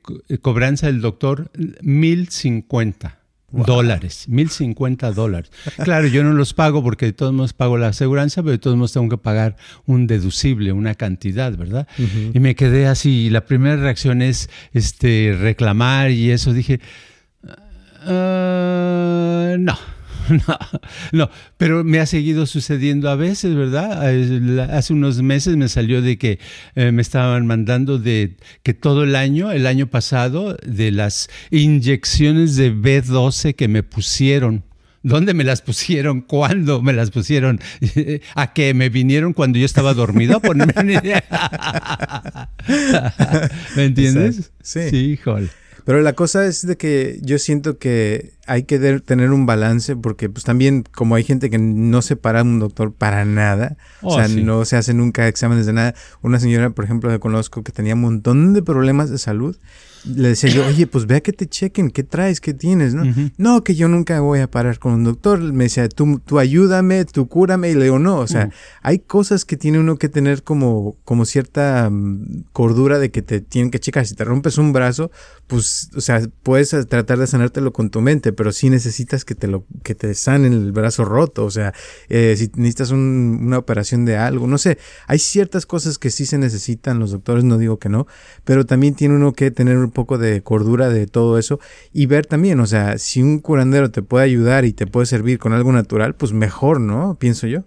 cobranza 0.41 0.87
del 0.87 1.01
doctor, 1.01 1.51
1050 1.81 3.26
dólares, 3.65 4.25
mil 4.27 4.49
cincuenta 4.49 5.11
dólares. 5.11 5.51
Claro, 5.83 6.07
yo 6.07 6.23
no 6.23 6.33
los 6.33 6.53
pago 6.53 6.83
porque 6.83 7.07
de 7.07 7.13
todos 7.13 7.33
modos 7.33 7.53
pago 7.53 7.77
la 7.77 7.89
aseguranza, 7.89 8.41
pero 8.41 8.51
de 8.51 8.57
todos 8.59 8.77
modos 8.77 8.93
tengo 8.93 9.09
que 9.09 9.17
pagar 9.17 9.55
un 9.85 10.07
deducible, 10.07 10.71
una 10.71 10.95
cantidad, 10.95 11.55
¿verdad? 11.55 11.87
Y 11.97 12.39
me 12.39 12.55
quedé 12.55 12.87
así. 12.87 13.29
La 13.29 13.45
primera 13.45 13.75
reacción 13.75 14.21
es 14.21 14.49
este, 14.73 15.35
reclamar 15.39 16.11
y 16.11 16.31
eso. 16.31 16.53
Dije, 16.53 16.79
ah, 18.05 19.55
no 19.59 19.96
no, 20.47 20.57
no, 21.11 21.29
pero 21.57 21.83
me 21.83 21.99
ha 21.99 22.05
seguido 22.05 22.45
sucediendo 22.45 23.09
a 23.09 23.15
veces, 23.15 23.55
¿verdad? 23.55 24.05
Hace 24.75 24.93
unos 24.93 25.21
meses 25.21 25.55
me 25.57 25.69
salió 25.69 26.01
de 26.01 26.17
que 26.17 26.39
eh, 26.75 26.91
me 26.91 27.01
estaban 27.01 27.45
mandando 27.45 27.99
de 27.99 28.37
que 28.63 28.73
todo 28.73 29.03
el 29.03 29.15
año, 29.15 29.51
el 29.51 29.67
año 29.67 29.87
pasado, 29.87 30.57
de 30.65 30.91
las 30.91 31.29
inyecciones 31.51 32.55
de 32.55 32.73
B12 32.73 33.55
que 33.55 33.67
me 33.67 33.83
pusieron. 33.83 34.63
¿Dónde 35.03 35.33
me 35.33 35.43
las 35.43 35.61
pusieron? 35.61 36.21
¿Cuándo 36.21 36.81
me 36.81 36.91
las 36.91 37.11
pusieron? 37.11 37.59
¿A 38.35 38.53
que 38.53 38.73
me 38.73 38.89
vinieron 38.89 39.33
cuando 39.33 39.59
yo 39.59 39.65
estaba 39.65 39.93
dormido? 39.93 40.41
¿Me 43.75 43.85
entiendes? 43.85 44.51
Sí. 44.61 44.89
Sí, 44.89 44.97
híjole. 45.11 45.49
Pero 45.85 46.01
la 46.01 46.11
cosa 46.13 46.45
es 46.45 46.67
de 46.67 46.75
que 46.75 47.19
yo 47.21 47.39
siento 47.39 47.77
que 47.77 48.33
hay 48.47 48.63
que 48.63 48.79
tener 49.01 49.31
un 49.31 49.45
balance 49.45 49.95
porque 49.95 50.29
pues 50.29 50.43
también 50.43 50.83
como 50.91 51.15
hay 51.15 51.23
gente 51.23 51.49
que 51.49 51.57
no 51.57 52.01
se 52.01 52.15
para 52.15 52.41
un 52.41 52.60
doctor 52.60 52.93
para 52.93 53.25
nada, 53.25 53.77
o 54.01 54.13
oh, 54.13 54.15
sea, 54.15 54.27
no 54.27 54.65
se 54.65 54.77
hace 54.77 54.93
nunca 54.93 55.27
exámenes 55.27 55.65
de 55.65 55.73
nada. 55.73 55.95
Una 56.21 56.39
señora, 56.39 56.69
por 56.71 56.86
ejemplo, 56.86 57.10
que 57.10 57.19
conozco 57.19 57.63
que 57.63 57.71
tenía 57.71 57.95
un 57.95 58.01
montón 58.01 58.53
de 58.53 58.62
problemas 58.63 59.10
de 59.10 59.17
salud 59.17 59.57
le 60.15 60.29
decía 60.29 60.49
yo, 60.49 60.65
oye, 60.65 60.88
pues 60.88 61.05
vea 61.05 61.21
que 61.21 61.33
te 61.33 61.47
chequen, 61.47 61.89
¿qué 61.89 62.03
traes? 62.03 62.39
¿Qué 62.39 62.53
tienes? 62.53 62.93
¿no? 62.93 63.03
no, 63.38 63.63
que 63.63 63.75
yo 63.75 63.88
nunca 63.88 64.19
voy 64.19 64.39
a 64.39 64.49
parar 64.49 64.79
con 64.79 64.93
un 64.93 65.03
doctor. 65.03 65.39
Me 65.39 65.65
decía, 65.65 65.89
tú, 65.89 66.21
tú 66.25 66.39
ayúdame, 66.39 67.05
tú 67.05 67.27
cúrame. 67.27 67.71
Y 67.71 67.75
le 67.75 67.86
digo, 67.86 67.99
no, 67.99 68.19
o 68.19 68.27
sea, 68.27 68.49
hay 68.81 68.99
cosas 68.99 69.45
que 69.45 69.57
tiene 69.57 69.79
uno 69.79 69.97
que 69.97 70.10
tener 70.10 70.43
como, 70.43 70.95
como 71.03 71.25
cierta 71.25 71.89
mm, 71.89 72.45
cordura 72.53 72.99
de 72.99 73.12
que 73.12 73.21
te 73.21 73.41
tienen 73.41 73.71
que 73.71 73.79
checar. 73.79 74.05
Si 74.05 74.15
te 74.15 74.23
rompes 74.23 74.57
un 74.57 74.73
brazo, 74.73 75.12
pues, 75.47 75.89
o 75.95 76.01
sea, 76.01 76.21
puedes 76.43 76.69
tratar 76.88 77.17
de 77.17 77.27
sanártelo 77.27 77.73
con 77.73 77.89
tu 77.89 78.01
mente, 78.01 78.33
pero 78.38 78.54
sí 78.54 78.69
necesitas 78.69 79.26
que 79.26 79.36
te 79.36 79.47
lo, 79.47 79.65
que 79.84 79.95
te 79.95 80.15
sanen 80.15 80.54
el 80.54 80.71
brazo 80.71 81.04
roto. 81.04 81.43
O 81.43 81.52
sea, 81.52 81.73
eh, 82.08 82.36
si 82.38 82.50
necesitas 82.56 82.91
una 82.91 83.58
operación 83.58 84.06
de 84.06 84.15
algo, 84.15 84.47
no 84.47 84.58
sé, 84.58 84.78
hay 85.08 85.19
ciertas 85.19 85.65
cosas 85.65 85.97
que 85.97 86.10
sí 86.10 86.26
se 86.26 86.38
necesitan 86.38 87.00
los 87.00 87.12
doctores, 87.12 87.43
no 87.43 87.58
digo 87.58 87.80
que 87.80 87.89
no, 87.89 88.08
pero 88.45 88.65
también 88.65 88.95
tiene 88.95 89.15
uno 89.15 89.34
que 89.34 89.52
tener 89.52 89.78
un 89.78 89.91
poco 89.91 90.17
de 90.17 90.41
cordura 90.41 90.88
de 90.88 91.08
todo 91.08 91.38
eso 91.38 91.60
y 91.91 92.06
ver 92.06 92.26
también, 92.26 92.62
o 92.62 92.65
sea, 92.65 92.97
si 92.97 93.21
un 93.21 93.39
curandero 93.39 93.91
te 93.91 94.02
puede 94.02 94.23
ayudar 94.23 94.63
y 94.63 94.71
te 94.71 94.88
puede 94.88 95.06
servir 95.06 95.39
con 95.39 95.52
algo 95.52 95.73
natural, 95.73 96.15
pues 96.15 96.32
mejor, 96.32 96.80
¿no? 96.80 97.17
Pienso 97.19 97.47
yo. 97.47 97.65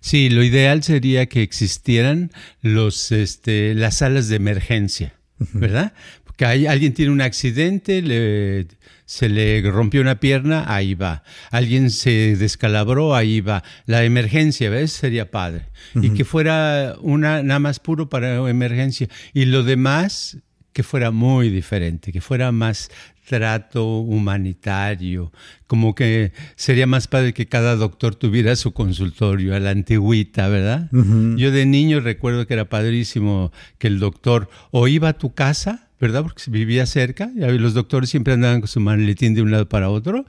Sí, 0.00 0.28
lo 0.30 0.42
ideal 0.42 0.82
sería 0.82 1.26
que 1.26 1.42
existieran 1.42 2.30
los, 2.60 3.12
este, 3.12 3.74
las 3.74 3.98
salas 3.98 4.28
de 4.28 4.36
emergencia, 4.36 5.14
¿verdad? 5.52 5.94
Porque 6.24 6.44
hay, 6.44 6.66
alguien 6.66 6.94
tiene 6.94 7.12
un 7.12 7.20
accidente, 7.20 8.02
le 8.02 8.66
se 9.10 9.28
le 9.28 9.60
rompió 9.62 10.02
una 10.02 10.20
pierna, 10.20 10.72
ahí 10.72 10.94
va. 10.94 11.24
Alguien 11.50 11.90
se 11.90 12.36
descalabró, 12.36 13.16
ahí 13.16 13.40
va. 13.40 13.64
La 13.84 14.04
emergencia, 14.04 14.70
¿ves? 14.70 14.92
Sería 14.92 15.32
padre. 15.32 15.64
Y 15.96 16.10
que 16.10 16.24
fuera 16.24 16.94
una 17.00 17.42
nada 17.42 17.58
más 17.58 17.80
puro 17.80 18.08
para 18.08 18.48
emergencia. 18.48 19.08
Y 19.34 19.46
lo 19.46 19.64
demás, 19.64 20.38
que 20.72 20.84
fuera 20.84 21.10
muy 21.10 21.48
diferente, 21.48 22.12
que 22.12 22.20
fuera 22.20 22.52
más 22.52 22.88
trato 23.26 23.98
humanitario, 23.98 25.32
como 25.66 25.96
que 25.96 26.30
sería 26.54 26.86
más 26.86 27.08
padre 27.08 27.34
que 27.34 27.46
cada 27.46 27.74
doctor 27.74 28.14
tuviera 28.14 28.54
su 28.54 28.70
consultorio 28.70 29.56
a 29.56 29.58
la 29.58 29.70
antigüita, 29.70 30.46
¿verdad? 30.46 30.88
Yo 30.92 31.50
de 31.50 31.66
niño 31.66 31.98
recuerdo 31.98 32.46
que 32.46 32.54
era 32.54 32.68
padrísimo 32.68 33.50
que 33.78 33.88
el 33.88 33.98
doctor 33.98 34.48
o 34.70 34.86
iba 34.86 35.08
a 35.08 35.18
tu 35.18 35.34
casa, 35.34 35.89
¿verdad? 36.00 36.22
Porque 36.22 36.42
vivía 36.50 36.86
cerca, 36.86 37.30
y 37.36 37.58
los 37.58 37.74
doctores 37.74 38.08
siempre 38.08 38.32
andaban 38.32 38.60
con 38.60 38.68
su 38.68 38.80
maletín 38.80 39.34
de 39.34 39.42
un 39.42 39.50
lado 39.50 39.68
para 39.68 39.90
otro 39.90 40.24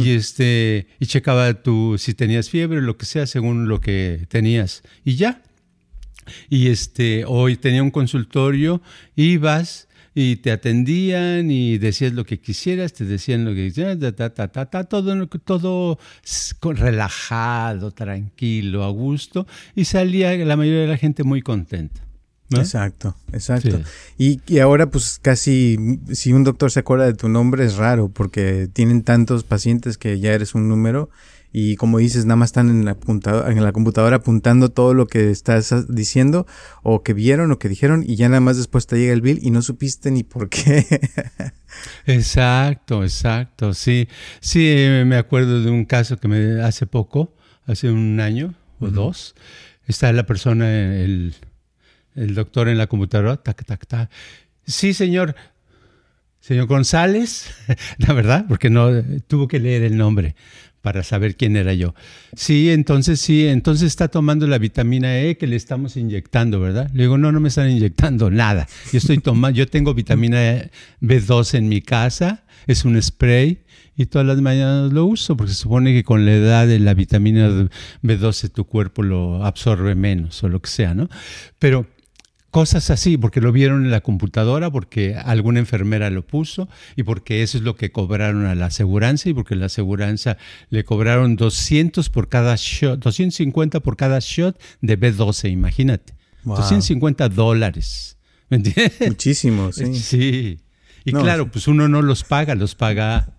y 0.00 0.10
este 0.10 0.86
y 1.00 1.06
checaba 1.06 1.52
tú 1.54 1.96
si 1.98 2.14
tenías 2.14 2.48
fiebre 2.48 2.80
lo 2.80 2.96
que 2.96 3.04
sea 3.04 3.26
según 3.26 3.68
lo 3.68 3.80
que 3.80 4.26
tenías 4.28 4.82
y 5.04 5.16
ya. 5.16 5.42
Y 6.48 6.68
este 6.68 7.24
hoy 7.26 7.56
tenía 7.56 7.82
un 7.82 7.90
consultorio, 7.90 8.80
ibas 9.16 9.88
y 10.14 10.36
te 10.36 10.52
atendían 10.52 11.50
y 11.50 11.78
decías 11.78 12.12
lo 12.12 12.24
que 12.24 12.38
quisieras, 12.38 12.92
te 12.92 13.04
decían 13.04 13.44
lo 13.44 13.54
que 13.54 13.68
quisieras, 13.68 13.98
ta, 13.98 14.30
ta, 14.34 14.48
ta, 14.48 14.66
ta, 14.66 14.84
todo, 14.84 15.28
todo 15.44 15.98
relajado, 16.62 17.90
tranquilo, 17.92 18.84
a 18.84 18.90
gusto, 18.90 19.46
y 19.74 19.84
salía 19.84 20.36
la 20.36 20.56
mayoría 20.56 20.82
de 20.82 20.88
la 20.88 20.96
gente 20.96 21.24
muy 21.24 21.42
contenta. 21.42 22.07
Exacto, 22.50 23.14
exacto. 23.32 23.80
Y, 24.16 24.40
y, 24.46 24.58
ahora 24.58 24.90
pues 24.90 25.18
casi, 25.20 26.00
si 26.12 26.32
un 26.32 26.44
doctor 26.44 26.70
se 26.70 26.80
acuerda 26.80 27.04
de 27.04 27.14
tu 27.14 27.28
nombre 27.28 27.64
es 27.64 27.76
raro 27.76 28.08
porque 28.08 28.68
tienen 28.72 29.02
tantos 29.02 29.44
pacientes 29.44 29.98
que 29.98 30.18
ya 30.18 30.32
eres 30.32 30.54
un 30.54 30.68
número 30.68 31.10
y 31.52 31.76
como 31.76 31.98
dices, 31.98 32.26
nada 32.26 32.36
más 32.36 32.48
están 32.50 32.68
en 32.68 32.84
la, 32.84 32.96
en 33.46 33.64
la 33.64 33.72
computadora 33.72 34.16
apuntando 34.16 34.70
todo 34.70 34.92
lo 34.92 35.06
que 35.06 35.30
estás 35.30 35.86
diciendo 35.88 36.46
o 36.82 37.02
que 37.02 37.14
vieron 37.14 37.50
o 37.52 37.58
que 37.58 37.68
dijeron 37.68 38.04
y 38.06 38.16
ya 38.16 38.28
nada 38.28 38.40
más 38.40 38.58
después 38.58 38.86
te 38.86 38.98
llega 38.98 39.14
el 39.14 39.22
bill 39.22 39.40
y 39.42 39.50
no 39.50 39.62
supiste 39.62 40.10
ni 40.10 40.24
por 40.24 40.50
qué. 40.50 40.86
exacto, 42.06 43.02
exacto, 43.02 43.72
sí. 43.72 44.08
Sí, 44.40 44.60
me 45.06 45.16
acuerdo 45.16 45.62
de 45.62 45.70
un 45.70 45.86
caso 45.86 46.18
que 46.18 46.28
me 46.28 46.62
hace 46.62 46.86
poco, 46.86 47.34
hace 47.66 47.90
un 47.90 48.20
año 48.20 48.54
o 48.78 48.88
dos, 48.88 49.34
está 49.86 50.12
la 50.12 50.26
persona, 50.26 50.68
el, 50.68 51.34
el 52.18 52.34
doctor 52.34 52.68
en 52.68 52.78
la 52.78 52.86
computadora, 52.86 53.36
tac, 53.36 53.64
tac, 53.64 53.86
tac. 53.86 54.10
Sí, 54.66 54.92
señor, 54.92 55.34
señor 56.40 56.66
González, 56.66 57.54
la 57.98 58.12
verdad, 58.12 58.46
porque 58.48 58.70
no 58.70 58.90
tuvo 59.26 59.48
que 59.48 59.58
leer 59.58 59.82
el 59.82 59.96
nombre 59.96 60.34
para 60.82 61.02
saber 61.02 61.36
quién 61.36 61.56
era 61.56 61.74
yo. 61.74 61.94
Sí, 62.34 62.70
entonces 62.70 63.20
sí, 63.20 63.46
entonces 63.46 63.88
está 63.88 64.08
tomando 64.08 64.46
la 64.46 64.58
vitamina 64.58 65.20
E 65.20 65.36
que 65.36 65.46
le 65.46 65.56
estamos 65.56 65.96
inyectando, 65.96 66.60
¿verdad? 66.60 66.90
Le 66.94 67.04
digo, 67.04 67.18
no, 67.18 67.32
no 67.32 67.40
me 67.40 67.48
están 67.48 67.70
inyectando 67.70 68.30
nada. 68.30 68.68
Yo 68.92 68.98
estoy 68.98 69.18
tomando, 69.18 69.56
yo 69.56 69.66
tengo 69.66 69.94
vitamina 69.94 70.70
B2 71.00 71.54
en 71.54 71.68
mi 71.68 71.82
casa, 71.82 72.44
es 72.66 72.84
un 72.84 73.00
spray 73.02 73.58
y 73.96 74.06
todas 74.06 74.26
las 74.26 74.40
mañanas 74.40 74.92
lo 74.92 75.06
uso 75.06 75.36
porque 75.36 75.52
se 75.52 75.58
supone 75.58 75.92
que 75.92 76.04
con 76.04 76.24
la 76.24 76.32
edad 76.32 76.66
de 76.68 76.78
la 76.78 76.94
vitamina 76.94 77.68
B12 78.02 78.50
tu 78.52 78.64
cuerpo 78.64 79.02
lo 79.02 79.44
absorbe 79.44 79.94
menos 79.96 80.42
o 80.44 80.48
lo 80.48 80.62
que 80.62 80.70
sea, 80.70 80.94
¿no? 80.94 81.08
Pero 81.58 81.86
Cosas 82.58 82.90
así, 82.90 83.16
porque 83.16 83.40
lo 83.40 83.52
vieron 83.52 83.84
en 83.84 83.92
la 83.92 84.00
computadora, 84.00 84.68
porque 84.68 85.14
alguna 85.14 85.60
enfermera 85.60 86.10
lo 86.10 86.26
puso 86.26 86.68
y 86.96 87.04
porque 87.04 87.44
eso 87.44 87.56
es 87.56 87.62
lo 87.62 87.76
que 87.76 87.92
cobraron 87.92 88.46
a 88.46 88.56
la 88.56 88.66
aseguranza 88.66 89.28
y 89.28 89.32
porque 89.32 89.54
la 89.54 89.66
aseguranza 89.66 90.38
le 90.68 90.82
cobraron 90.82 91.36
200 91.36 92.10
por 92.10 92.28
cada 92.28 92.56
shot, 92.58 92.98
250 92.98 93.78
por 93.78 93.96
cada 93.96 94.18
shot 94.20 94.60
de 94.80 94.98
B12, 94.98 95.52
imagínate. 95.52 96.14
250 96.42 97.28
dólares. 97.28 98.18
¿Me 98.48 98.56
entiendes? 98.56 99.08
Muchísimo, 99.08 99.70
sí. 99.72 99.94
Sí. 99.94 100.60
Y 101.04 101.12
claro, 101.12 101.52
pues 101.52 101.68
uno 101.68 101.86
no 101.86 102.02
los 102.02 102.24
paga, 102.24 102.56
los 102.56 102.74
paga 102.74 103.36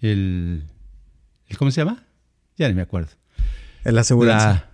el, 0.00 0.62
¿cómo 1.58 1.72
se 1.72 1.80
llama? 1.80 2.04
Ya 2.56 2.68
ni 2.68 2.74
me 2.74 2.82
acuerdo. 2.82 3.10
El 3.82 3.98
aseguranza. 3.98 4.70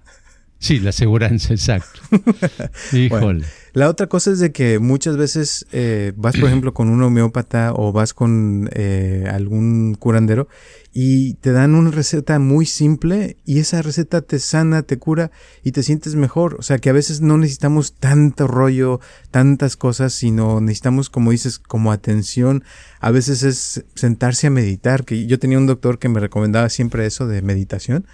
Sí, 0.60 0.78
la 0.78 0.90
aseguranza, 0.90 1.54
exacto. 1.54 2.02
Híjole. 2.92 3.46
la 3.72 3.88
otra 3.88 4.08
cosa 4.08 4.30
es 4.30 4.40
de 4.40 4.52
que 4.52 4.78
muchas 4.78 5.16
veces 5.16 5.64
eh, 5.72 6.12
vas, 6.16 6.36
por 6.36 6.50
ejemplo, 6.50 6.74
con 6.74 6.90
un 6.90 7.02
homeópata 7.02 7.72
o 7.72 7.92
vas 7.92 8.12
con 8.12 8.68
eh, 8.74 9.24
algún 9.32 9.94
curandero 9.94 10.48
y 10.92 11.34
te 11.34 11.52
dan 11.52 11.74
una 11.74 11.90
receta 11.90 12.38
muy 12.38 12.66
simple 12.66 13.38
y 13.46 13.58
esa 13.58 13.80
receta 13.80 14.20
te 14.20 14.38
sana, 14.38 14.82
te 14.82 14.98
cura 14.98 15.30
y 15.64 15.72
te 15.72 15.82
sientes 15.82 16.14
mejor. 16.14 16.56
O 16.58 16.62
sea 16.62 16.76
que 16.76 16.90
a 16.90 16.94
veces 16.94 17.22
no 17.22 17.38
necesitamos 17.38 17.94
tanto 17.94 18.46
rollo, 18.46 19.00
tantas 19.30 19.78
cosas, 19.78 20.12
sino 20.12 20.60
necesitamos, 20.60 21.08
como 21.08 21.30
dices, 21.30 21.58
como 21.58 21.90
atención. 21.90 22.64
A 23.00 23.10
veces 23.10 23.44
es 23.44 23.86
sentarse 23.94 24.48
a 24.48 24.50
meditar, 24.50 25.06
que 25.06 25.26
yo 25.26 25.38
tenía 25.38 25.56
un 25.56 25.66
doctor 25.66 25.98
que 25.98 26.10
me 26.10 26.20
recomendaba 26.20 26.68
siempre 26.68 27.06
eso 27.06 27.26
de 27.26 27.40
meditación 27.40 28.04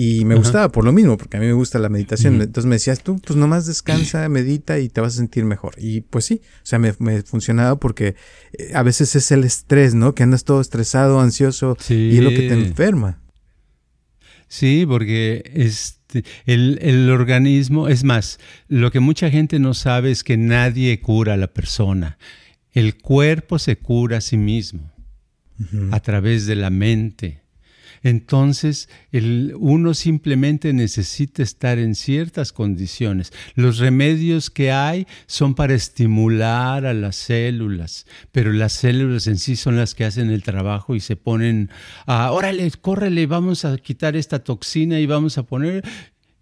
y 0.00 0.24
me 0.24 0.36
gustaba 0.36 0.70
por 0.70 0.84
lo 0.84 0.92
mismo, 0.92 1.18
porque 1.18 1.38
a 1.38 1.40
mí 1.40 1.46
me 1.46 1.54
gusta 1.54 1.80
la 1.80 1.88
meditación. 1.88 2.40
Entonces 2.40 2.66
me 2.66 2.76
decías 2.76 3.02
tú, 3.02 3.18
pues 3.18 3.36
nomás 3.36 3.66
descansa, 3.66 4.28
medita 4.28 4.78
y 4.78 4.88
te 4.88 5.00
vas 5.00 5.14
a 5.14 5.16
sentir 5.16 5.44
mejor. 5.44 5.74
Y 5.76 6.02
pues 6.02 6.24
sí, 6.24 6.40
o 6.44 6.66
sea, 6.66 6.78
me, 6.78 6.94
me 7.00 7.20
funcionaba 7.22 7.80
porque 7.80 8.14
eh, 8.52 8.70
a 8.74 8.84
veces 8.84 9.16
es 9.16 9.32
el 9.32 9.42
estrés, 9.42 9.96
¿no? 9.96 10.14
Que 10.14 10.22
andas 10.22 10.44
todo 10.44 10.60
estresado, 10.60 11.20
ansioso 11.20 11.76
y 11.88 12.16
es 12.16 12.22
lo 12.22 12.30
que 12.30 12.48
te 12.48 12.52
enferma. 12.52 13.20
Sí, 14.46 14.84
porque 14.86 15.50
este, 15.52 16.22
el, 16.46 16.78
el, 16.80 17.10
organismo, 17.10 17.88
es 17.88 18.04
más, 18.04 18.38
lo 18.68 18.92
que 18.92 19.00
mucha 19.00 19.30
gente 19.30 19.58
no 19.58 19.74
sabe 19.74 20.12
es 20.12 20.22
que 20.22 20.36
nadie 20.36 21.00
cura 21.00 21.34
a 21.34 21.36
la 21.36 21.48
persona. 21.48 22.18
El 22.70 22.98
cuerpo 22.98 23.58
se 23.58 23.78
cura 23.78 24.18
a 24.18 24.20
sí 24.20 24.36
mismo 24.36 24.92
a 25.90 25.98
través 25.98 26.46
de 26.46 26.54
la 26.54 26.70
mente 26.70 27.47
entonces 28.08 28.88
el, 29.12 29.54
uno 29.58 29.94
simplemente 29.94 30.72
necesita 30.72 31.42
estar 31.42 31.78
en 31.78 31.94
ciertas 31.94 32.52
condiciones. 32.52 33.32
Los 33.54 33.78
remedios 33.78 34.50
que 34.50 34.72
hay 34.72 35.06
son 35.26 35.54
para 35.54 35.74
estimular 35.74 36.86
a 36.86 36.94
las 36.94 37.16
células, 37.16 38.06
pero 38.32 38.52
las 38.52 38.72
células 38.72 39.26
en 39.26 39.38
sí 39.38 39.56
son 39.56 39.76
las 39.76 39.94
que 39.94 40.04
hacen 40.04 40.30
el 40.30 40.42
trabajo 40.42 40.94
y 40.94 41.00
se 41.00 41.16
ponen 41.16 41.70
a, 42.06 42.32
órale, 42.32 42.70
córrele, 42.80 43.26
vamos 43.26 43.64
a 43.64 43.76
quitar 43.78 44.16
esta 44.16 44.38
toxina 44.40 45.00
y 45.00 45.06
vamos 45.06 45.38
a 45.38 45.44
poner 45.44 45.84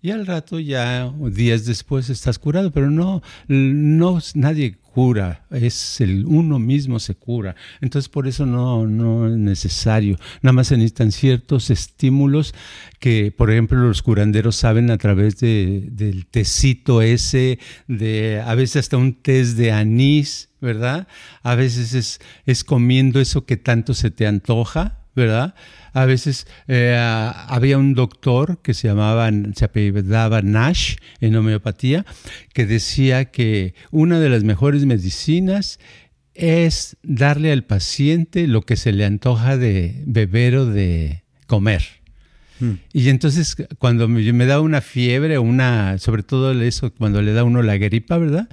y 0.03 0.13
al 0.13 0.27
rato 0.27 0.61
ya 0.61 1.13
días 1.33 1.65
después 1.65 2.11
estás 2.11 2.39
curado, 2.39 2.71
pero 2.71 2.91
no, 2.91 3.23
no 3.49 4.21
nadie 4.35 4.77
cura, 4.97 5.45
es 5.51 6.01
el 6.01 6.25
uno 6.25 6.59
mismo 6.59 6.99
se 7.01 7.15
cura. 7.15 7.55
Entonces 7.83 8.09
por 8.09 8.27
eso 8.27 8.47
no, 8.47 8.87
no 8.87 9.29
es 9.29 9.37
necesario. 9.37 10.17
Nada 10.41 10.55
más 10.55 10.69
se 10.69 10.79
necesitan 10.79 11.13
ciertos 11.13 11.69
estímulos 11.69 12.55
que, 12.99 13.31
por 13.31 13.51
ejemplo, 13.51 13.79
los 13.79 14.01
curanderos 14.01 14.57
saben 14.57 14.91
a 14.91 14.97
través 14.97 15.37
de, 15.37 15.87
del 15.91 16.25
tecito 16.25 17.03
ese, 17.03 17.59
de 17.87 18.41
a 18.43 18.55
veces 18.55 18.77
hasta 18.77 18.97
un 18.97 19.13
test 19.21 19.59
de 19.59 19.71
anís, 19.71 20.49
¿verdad? 20.63 21.09
A 21.43 21.57
veces 21.57 21.93
es, 21.93 22.19
es 22.47 22.65
comiendo 22.65 23.21
eso 23.21 23.45
que 23.45 23.59
tanto 23.59 23.93
se 23.93 24.11
te 24.11 24.27
antoja, 24.27 25.01
¿verdad? 25.15 25.55
A 25.97 26.05
veces 26.05 26.47
eh, 26.69 26.95
había 26.95 27.79
un 27.79 27.95
doctor 27.95 28.61
que 28.61 28.75
se 28.75 28.87
llamaba, 28.87 29.31
se 29.55 29.65
apellidaba 29.65 30.43
Nash 30.43 30.97
en 31.23 31.35
homeopatía, 31.35 32.05
que 32.53 32.67
decía 32.67 33.31
que 33.31 33.75
una 33.91 34.21
de 34.21 34.29
las 34.29 34.45
mejores 34.45 34.85
medicinas 34.85 35.81
es 36.35 36.99
darle 37.03 37.51
al 37.51 37.65
paciente 37.65 38.47
lo 38.47 38.61
que 38.61 38.77
se 38.77 38.93
le 38.93 39.07
antoja 39.07 39.57
de 39.57 40.03
beber 40.05 40.57
o 40.57 40.67
de 40.67 41.23
comer. 41.47 41.83
Hmm. 42.61 42.75
Y 42.93 43.09
entonces 43.09 43.57
cuando 43.79 44.07
me, 44.07 44.31
me, 44.35 44.45
da 44.45 44.61
una 44.61 44.83
fiebre, 44.83 45.39
una, 45.39 45.97
sobre 45.97 46.23
todo 46.23 46.53
eso, 46.61 46.93
cuando 46.93 47.23
le 47.23 47.33
da 47.33 47.43
uno 47.43 47.63
la 47.63 47.79
gripa, 47.79 48.19
¿verdad? 48.19 48.51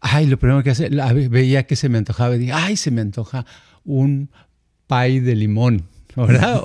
Ay, 0.00 0.26
lo 0.26 0.38
primero 0.38 0.62
que 0.62 0.70
hace, 0.70 0.88
veía 1.28 1.66
que 1.66 1.76
se 1.76 1.90
me 1.90 1.98
antojaba 1.98 2.34
y 2.36 2.38
dije, 2.38 2.52
ay, 2.54 2.78
se 2.78 2.90
me 2.90 3.02
antoja 3.02 3.44
un 3.84 4.30
pay 4.86 5.20
de 5.20 5.36
limón. 5.36 5.84
¿Verdad? 6.26 6.62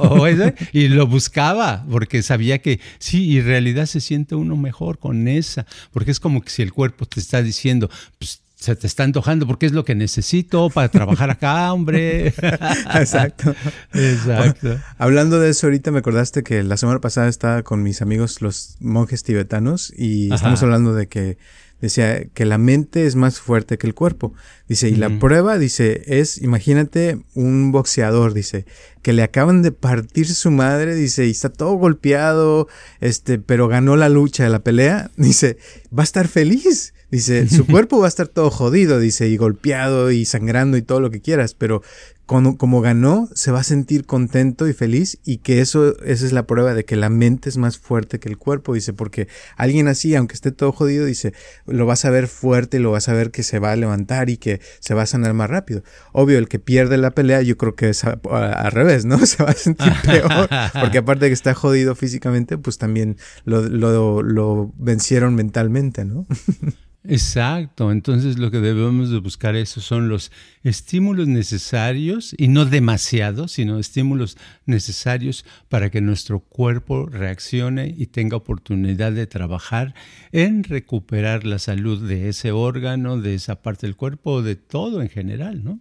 y 0.73 0.87
lo 0.87 1.07
buscaba 1.07 1.85
porque 1.89 2.21
sabía 2.21 2.59
que 2.59 2.79
sí, 2.99 3.25
y 3.25 3.37
en 3.39 3.45
realidad 3.45 3.85
se 3.85 4.01
siente 4.01 4.35
uno 4.35 4.55
mejor 4.55 4.99
con 4.99 5.27
esa, 5.27 5.65
porque 5.91 6.11
es 6.11 6.19
como 6.19 6.41
que 6.41 6.49
si 6.49 6.61
el 6.61 6.73
cuerpo 6.73 7.05
te 7.05 7.19
está 7.19 7.41
diciendo, 7.41 7.89
pues 8.17 8.43
se 8.63 8.77
te 8.77 8.87
está 8.87 9.03
antojando 9.03 9.45
porque 9.45 9.65
es 9.65 9.73
lo 9.73 9.83
que 9.83 9.93
necesito 9.93 10.69
para 10.69 10.87
trabajar 10.87 11.29
acá, 11.29 11.73
hombre. 11.73 12.27
Exacto. 12.95 13.53
Exacto. 13.93 14.79
Hablando 14.97 15.41
de 15.41 15.49
eso, 15.49 15.67
ahorita 15.67 15.91
me 15.91 15.99
acordaste 15.99 16.43
que 16.43 16.63
la 16.63 16.77
semana 16.77 17.01
pasada 17.01 17.27
estaba 17.27 17.63
con 17.63 17.83
mis 17.83 18.01
amigos 18.01 18.41
los 18.41 18.77
monjes 18.79 19.23
tibetanos 19.23 19.91
y 19.97 20.33
estamos 20.33 20.63
hablando 20.63 20.93
de 20.95 21.07
que 21.07 21.37
decía 21.83 22.23
que 22.33 22.45
la 22.45 22.57
mente 22.57 23.05
es 23.05 23.17
más 23.17 23.41
fuerte 23.41 23.77
que 23.77 23.85
el 23.87 23.93
cuerpo. 23.93 24.33
Dice, 24.69 24.87
y 24.87 24.95
la 24.95 25.19
prueba, 25.19 25.57
dice, 25.57 26.01
es, 26.07 26.41
imagínate 26.41 27.19
un 27.35 27.73
boxeador, 27.73 28.33
dice, 28.33 28.65
que 29.01 29.11
le 29.11 29.21
acaban 29.21 29.63
de 29.63 29.73
partir 29.73 30.33
su 30.33 30.49
madre, 30.49 30.95
dice, 30.95 31.25
y 31.27 31.31
está 31.31 31.49
todo 31.49 31.73
golpeado, 31.73 32.69
este, 33.01 33.37
pero 33.37 33.67
ganó 33.67 33.97
la 33.97 34.07
lucha, 34.07 34.47
la 34.47 34.63
pelea, 34.63 35.11
dice, 35.17 35.57
va 35.87 36.03
a 36.03 36.05
estar 36.05 36.29
feliz. 36.29 36.93
Dice, 37.11 37.49
su 37.49 37.67
cuerpo 37.67 37.99
va 37.99 38.05
a 38.05 38.09
estar 38.09 38.29
todo 38.29 38.49
jodido, 38.49 38.97
dice, 38.97 39.27
y 39.27 39.35
golpeado 39.35 40.09
y 40.09 40.23
sangrando 40.23 40.77
y 40.77 40.83
todo 40.83 41.01
lo 41.01 41.11
que 41.11 41.19
quieras, 41.19 41.53
pero 41.53 41.83
como, 42.25 42.81
ganó, 42.81 43.27
se 43.33 43.51
va 43.51 43.59
a 43.59 43.63
sentir 43.63 44.05
contento 44.05 44.67
y 44.67 44.73
feliz 44.73 45.19
y 45.25 45.38
que 45.38 45.59
eso, 45.59 45.99
esa 46.03 46.25
es 46.25 46.31
la 46.31 46.47
prueba 46.47 46.73
de 46.73 46.86
que 46.86 46.95
la 46.95 47.09
mente 47.09 47.49
es 47.49 47.57
más 47.57 47.77
fuerte 47.77 48.19
que 48.19 48.29
el 48.29 48.38
cuerpo, 48.38 48.73
dice, 48.73 48.93
porque 48.93 49.27
alguien 49.57 49.88
así, 49.88 50.15
aunque 50.15 50.33
esté 50.33 50.51
todo 50.51 50.71
jodido, 50.71 51.05
dice, 51.05 51.33
lo 51.65 51.86
vas 51.86 52.05
a 52.05 52.09
ver 52.09 52.27
fuerte, 52.27 52.79
lo 52.79 52.91
vas 52.91 53.09
a 53.09 53.13
ver 53.13 53.31
que 53.31 53.43
se 53.43 53.59
va 53.59 53.71
a 53.71 53.75
levantar 53.75 54.29
y 54.29 54.38
que 54.38 54.62
se 54.79 54.93
va 54.93 55.03
a 55.03 55.05
sanar 55.05 55.33
más 55.33 55.49
rápido. 55.49 55.83
Obvio, 56.13 56.38
el 56.38 56.47
que 56.47 56.59
pierde 56.59 56.97
la 56.97 57.12
pelea, 57.12 57.41
yo 57.41 57.57
creo 57.57 57.75
que 57.75 57.89
es 57.89 58.03
al 58.05 58.71
revés, 58.71 59.05
¿no? 59.05 59.23
Se 59.25 59.43
va 59.43 59.51
a 59.51 59.53
sentir 59.53 59.91
peor, 60.05 60.49
porque 60.79 60.99
aparte 60.99 61.25
de 61.25 61.29
que 61.29 61.33
está 61.33 61.53
jodido 61.53 61.95
físicamente, 61.95 62.57
pues 62.57 62.77
también 62.77 63.17
lo, 63.45 63.62
lo, 63.62 64.21
lo 64.21 64.71
vencieron 64.77 65.36
mentalmente, 65.36 66.05
¿no? 66.05 66.25
Exacto, 67.05 67.91
entonces 67.91 68.37
lo 68.39 68.49
que 68.49 68.59
debemos 68.59 69.09
de 69.09 69.19
buscar 69.19 69.57
esos 69.57 69.83
son 69.83 70.07
los 70.07 70.31
estímulos 70.63 71.27
necesarios 71.27 72.33
y 72.37 72.47
no 72.47 72.63
demasiados, 72.63 73.51
sino 73.51 73.77
estímulos 73.77 74.37
necesarios 74.65 75.43
para 75.67 75.89
que 75.89 75.99
nuestro 75.99 76.39
cuerpo 76.39 77.07
reaccione 77.07 77.93
y 77.97 78.05
tenga 78.05 78.37
oportunidad 78.37 79.11
de 79.11 79.27
trabajar 79.27 79.93
en 80.31 80.63
recuperar 80.63 81.45
la 81.45 81.59
salud 81.59 82.07
de 82.07 82.29
ese 82.29 82.53
órgano, 82.53 83.19
de 83.19 83.35
esa 83.35 83.61
parte 83.61 83.85
del 83.85 83.97
cuerpo, 83.97 84.41
de 84.41 84.55
todo 84.55 85.01
en 85.01 85.09
general, 85.09 85.61
¿no? 85.61 85.79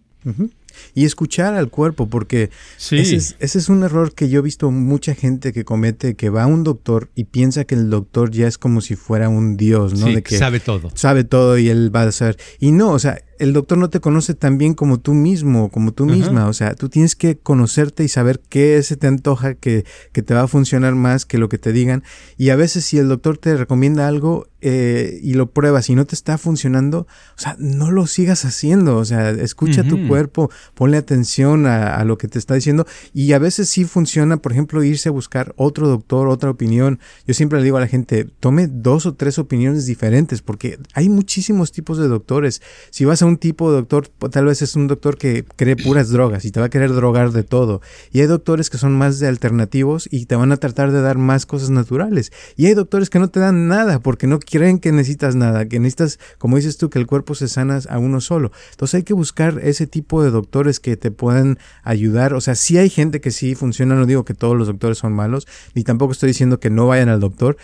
Y 0.93 1.05
escuchar 1.05 1.53
al 1.53 1.69
cuerpo, 1.69 2.09
porque 2.09 2.49
ese, 2.77 3.35
es, 3.39 3.69
un 3.69 3.83
error 3.83 4.13
que 4.13 4.29
yo 4.29 4.39
he 4.39 4.43
visto 4.43 4.71
mucha 4.71 5.15
gente 5.15 5.53
que 5.53 5.63
comete, 5.65 6.15
que 6.15 6.29
va 6.29 6.43
a 6.43 6.47
un 6.47 6.63
doctor 6.63 7.09
y 7.15 7.25
piensa 7.25 7.65
que 7.65 7.75
el 7.75 7.89
doctor 7.89 8.31
ya 8.31 8.47
es 8.47 8.57
como 8.57 8.81
si 8.81 8.95
fuera 8.95 9.29
un 9.29 9.57
dios, 9.57 9.99
¿no? 9.99 10.07
de 10.07 10.23
que 10.23 10.37
sabe 10.37 10.59
todo. 10.59 10.91
Sabe 10.95 11.23
todo 11.23 11.57
y 11.57 11.69
él 11.69 11.95
va 11.95 12.03
a 12.03 12.11
saber. 12.11 12.37
Y 12.59 12.71
no, 12.71 12.91
o 12.91 12.99
sea, 12.99 13.19
el 13.39 13.51
doctor 13.51 13.77
no 13.77 13.89
te 13.89 13.99
conoce 13.99 14.35
tan 14.35 14.57
bien 14.57 14.73
como 14.73 14.99
tú 14.99 15.13
mismo, 15.13 15.69
como 15.69 15.91
tú 15.91 16.05
misma. 16.05 16.47
O 16.47 16.53
sea, 16.53 16.75
tú 16.75 16.87
tienes 16.87 17.15
que 17.15 17.37
conocerte 17.37 18.03
y 18.03 18.07
saber 18.07 18.39
qué 18.47 18.81
se 18.83 18.95
te 18.95 19.07
antoja 19.07 19.55
que, 19.55 19.85
que, 20.11 20.21
te 20.21 20.33
va 20.33 20.43
a 20.43 20.47
funcionar 20.47 20.95
más 20.95 21.25
que 21.25 21.37
lo 21.37 21.49
que 21.49 21.57
te 21.57 21.73
digan. 21.73 22.03
Y 22.37 22.49
a 22.49 22.55
veces 22.55 22.85
si 22.85 22.97
el 22.99 23.09
doctor 23.09 23.37
te 23.37 23.57
recomienda 23.57 24.07
algo 24.07 24.47
eh, 24.61 25.19
y 25.21 25.33
lo 25.33 25.51
pruebas 25.51 25.89
y 25.89 25.95
no 25.95 26.05
te 26.05 26.15
está 26.15 26.37
funcionando, 26.37 26.99
o 27.35 27.41
sea, 27.41 27.57
no 27.59 27.91
lo 27.91 28.07
sigas 28.07 28.45
haciendo. 28.45 28.97
O 28.97 29.05
sea, 29.05 29.31
escucha 29.31 29.83
tu 29.83 30.07
cuerpo, 30.07 30.49
ponle 30.73 30.97
atención 30.97 31.65
a, 31.65 32.03
lo 32.03 32.17
que 32.17 32.27
te 32.27 32.39
está 32.39 32.55
diciendo. 32.55 32.85
Y 33.13 33.33
a 33.33 33.39
veces 33.39 33.69
sí 33.69 33.85
funciona, 33.85 34.37
por 34.37 34.51
ejemplo, 34.51 34.83
irse 34.83 35.09
a 35.09 35.11
buscar 35.11 35.53
otro 35.57 35.87
doctor, 35.87 36.27
otra 36.27 36.49
opinión. 36.49 36.99
Yo 37.25 37.33
siempre 37.33 37.59
le 37.59 37.65
digo 37.65 37.77
a 37.77 37.81
la 37.81 37.87
gente, 37.87 38.25
tome 38.39 38.67
dos 38.67 39.05
o 39.05 39.15
tres 39.15 39.39
opiniones 39.39 39.85
diferentes 39.85 40.41
porque 40.41 40.79
hay 40.93 41.09
muchísimos 41.09 41.71
tipos 41.71 41.97
de 41.97 42.07
doctores. 42.07 42.61
Si 42.89 43.05
vas 43.05 43.21
a 43.21 43.25
un 43.25 43.37
tipo 43.37 43.71
de 43.71 43.77
doctor, 43.77 44.07
tal 44.07 44.45
vez 44.45 44.61
es 44.61 44.75
un 44.75 44.87
doctor 44.87 45.17
que 45.17 45.43
cree 45.55 45.75
puras 45.75 46.09
drogas 46.09 46.45
y 46.45 46.51
te 46.51 46.59
va 46.59 46.67
a 46.67 46.69
querer 46.69 46.93
drogar 46.93 47.31
de 47.31 47.43
todo. 47.43 47.81
Y 48.11 48.21
hay 48.21 48.27
doctores 48.27 48.69
que 48.69 48.77
son 48.77 48.97
más 48.97 49.19
de 49.19 49.27
alternativos 49.27 50.07
y 50.11 50.25
te 50.25 50.35
van 50.35 50.51
a 50.51 50.57
tratar 50.57 50.91
de 50.91 51.01
dar 51.01 51.17
más 51.17 51.45
cosas 51.45 51.69
naturales. 51.69 52.31
Y 52.55 52.67
hay 52.67 52.73
doctores 52.73 53.09
que 53.09 53.19
no 53.19 53.29
te 53.29 53.39
dan 53.39 53.67
nada 53.67 53.99
porque 53.99 54.27
no 54.27 54.39
creen 54.39 54.79
que 54.79 54.91
necesitas 54.91 55.35
nada, 55.35 55.67
que 55.67 55.79
necesitas, 55.79 56.19
como 56.37 56.57
dices 56.57 56.77
tú, 56.77 56.89
que 56.89 56.99
el 56.99 57.07
cuerpo 57.07 57.35
se 57.35 57.47
sana 57.47 57.79
a 57.89 57.97
uno 57.97 58.21
solo. 58.21 58.51
Entonces 58.71 58.95
hay 58.95 59.03
que 59.03 59.13
buscar 59.13 59.59
ese 59.63 59.87
tipo 59.87 60.23
de 60.23 60.31
doctores 60.53 60.79
que 60.79 60.95
te 60.97 61.09
puedan 61.09 61.57
ayudar. 61.81 62.35
O 62.35 62.41
sea, 62.41 62.53
si 62.53 62.77
hay 62.77 62.89
gente 62.91 63.21
que 63.21 63.31
sí 63.31 63.55
funciona, 63.55 63.95
no 63.95 64.05
digo 64.05 64.23
que 64.23 64.35
todos 64.35 64.55
los 64.55 64.67
doctores 64.67 64.99
son 64.99 65.11
malos, 65.11 65.47
ni 65.73 65.83
tampoco 65.83 66.11
estoy 66.11 66.27
diciendo 66.27 66.59
que 66.59 66.69
no 66.69 66.85
vayan 66.85 67.09
al 67.09 67.19
doctor. 67.19 67.57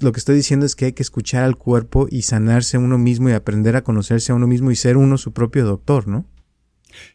lo 0.00 0.12
que 0.12 0.20
estoy 0.20 0.36
diciendo 0.36 0.64
es 0.64 0.76
que 0.76 0.86
hay 0.86 0.92
que 0.92 1.02
escuchar 1.02 1.42
al 1.42 1.56
cuerpo 1.56 2.06
y 2.08 2.22
sanarse 2.22 2.76
a 2.76 2.80
uno 2.80 2.98
mismo 2.98 3.28
y 3.28 3.32
aprender 3.32 3.74
a 3.74 3.82
conocerse 3.82 4.30
a 4.30 4.36
uno 4.36 4.46
mismo 4.46 4.70
y 4.70 4.76
ser 4.76 4.96
uno 4.96 5.18
su 5.18 5.32
propio 5.32 5.64
doctor, 5.64 6.06
¿no? 6.06 6.24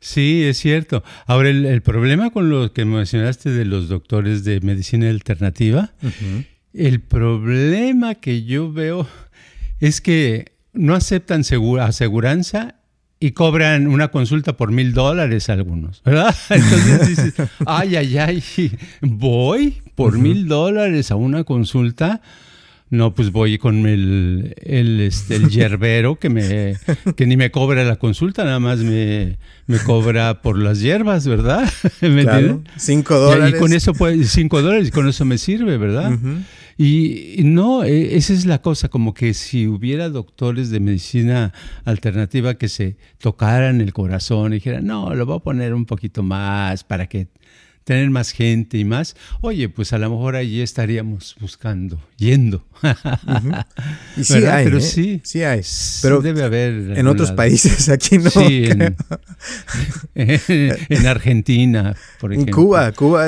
Sí, 0.02 0.44
es 0.44 0.58
cierto. 0.58 1.02
Ahora, 1.26 1.50
el, 1.50 1.82
problema 1.82 2.32
con 2.32 2.50
lo 2.50 2.74
que 2.74 2.84
mencionaste 2.84 3.52
de 3.52 3.64
los 3.64 3.88
doctores 3.88 4.44
de 4.44 4.60
medicina 4.60 5.10
alternativa, 5.10 5.94
el 6.74 7.00
problema 7.00 8.16
que 8.16 8.44
yo 8.44 8.72
veo 8.72 9.08
es 9.80 10.02
que 10.02 10.58
no 10.74 10.94
aceptan 10.94 11.44
aseguranza 11.80 12.81
y 13.24 13.32
cobran 13.32 13.88
una 13.88 14.08
consulta 14.08 14.58
por 14.58 14.72
mil 14.72 14.94
dólares 14.94 15.48
algunos, 15.50 16.02
¿verdad? 16.04 16.36
Entonces 16.50 17.08
dices, 17.08 17.34
ay, 17.68 17.96
ay, 17.96 18.18
ay, 18.18 18.44
voy 19.00 19.82
por 19.94 20.18
mil 20.18 20.48
dólares 20.48 21.12
a 21.12 21.16
una 21.16 21.44
consulta 21.44 22.22
no, 22.92 23.16
pues 23.16 23.32
voy 23.32 23.58
con 23.58 23.88
el, 23.88 24.54
el, 24.62 25.00
este, 25.00 25.38
el 25.38 25.50
yerbero 25.50 26.20
que, 26.20 26.30
me, 26.30 26.76
que 27.16 27.26
ni 27.26 27.38
me 27.38 27.50
cobra 27.50 27.86
la 27.86 27.96
consulta, 27.96 28.44
nada 28.44 28.60
más 28.60 28.80
me, 28.80 29.38
me 29.66 29.80
cobra 29.80 30.42
por 30.42 30.58
las 30.58 30.82
hierbas, 30.82 31.26
¿verdad? 31.26 31.72
¿Me 32.02 32.24
claro, 32.24 32.62
cinco 32.76 33.18
dólares. 33.18 33.56
Y, 33.56 33.60
con 33.60 33.72
eso, 33.72 33.94
pues, 33.94 34.30
cinco 34.32 34.62
dólares, 34.62 34.90
y 34.90 34.92
con 34.92 35.08
eso 35.08 35.24
me 35.24 35.38
sirve, 35.38 35.78
¿verdad? 35.78 36.12
y, 36.78 37.38
no, 37.46 37.86
e, 37.86 38.18
esa 38.18 38.34
es 38.34 38.46
la 38.46 38.62
cosa, 38.62 38.90
como 38.90 39.14
que 39.14 39.34
si 39.34 39.68
hubiera 39.68 40.10
doctores 40.10 40.70
de 40.70 40.82
medicina 40.82 41.54
alternativa 41.86 42.56
que 42.56 42.68
se 42.68 42.98
tocaran 43.20 43.80
el 43.80 43.94
corazón 43.94 44.52
y 44.52 44.56
dijeran, 44.56 44.86
no, 44.86 45.16
lo 45.16 45.26
voy 45.26 45.38
a 45.38 45.40
poner 45.40 45.74
un 45.74 45.86
poquito 45.86 46.24
más 46.24 46.84
para 46.84 47.08
que 47.08 47.30
tener 47.84 48.10
más 48.10 48.32
gente 48.32 48.78
y 48.78 48.86
más, 48.86 49.16
oye, 49.42 49.70
pues 49.70 49.94
a 49.94 49.98
lo 49.98 50.10
mejor 50.10 50.36
allí 50.36 50.62
estaríamos 50.62 51.36
buscando, 51.40 52.00
yendo. 52.18 52.66
Y 54.18 54.24
sí 54.24 54.46
hay, 54.46 54.66
pero 54.66 54.78
¿eh? 54.78 54.82
sí, 54.82 55.22
sí 55.24 55.44
hay. 55.44 55.62
Pero 56.02 56.22
debe 56.22 56.44
haber 56.44 56.98
en 56.98 57.08
otros 57.08 57.32
países, 57.32 57.90
aquí 57.90 58.18
no. 58.18 58.30
Sí, 58.30 58.70
en, 60.16 61.08
Argentina, 61.08 61.96
por 62.20 62.34
ejemplo. 62.34 62.52
En 62.52 62.56
Cuba, 62.56 62.92
Cuba, 62.92 63.28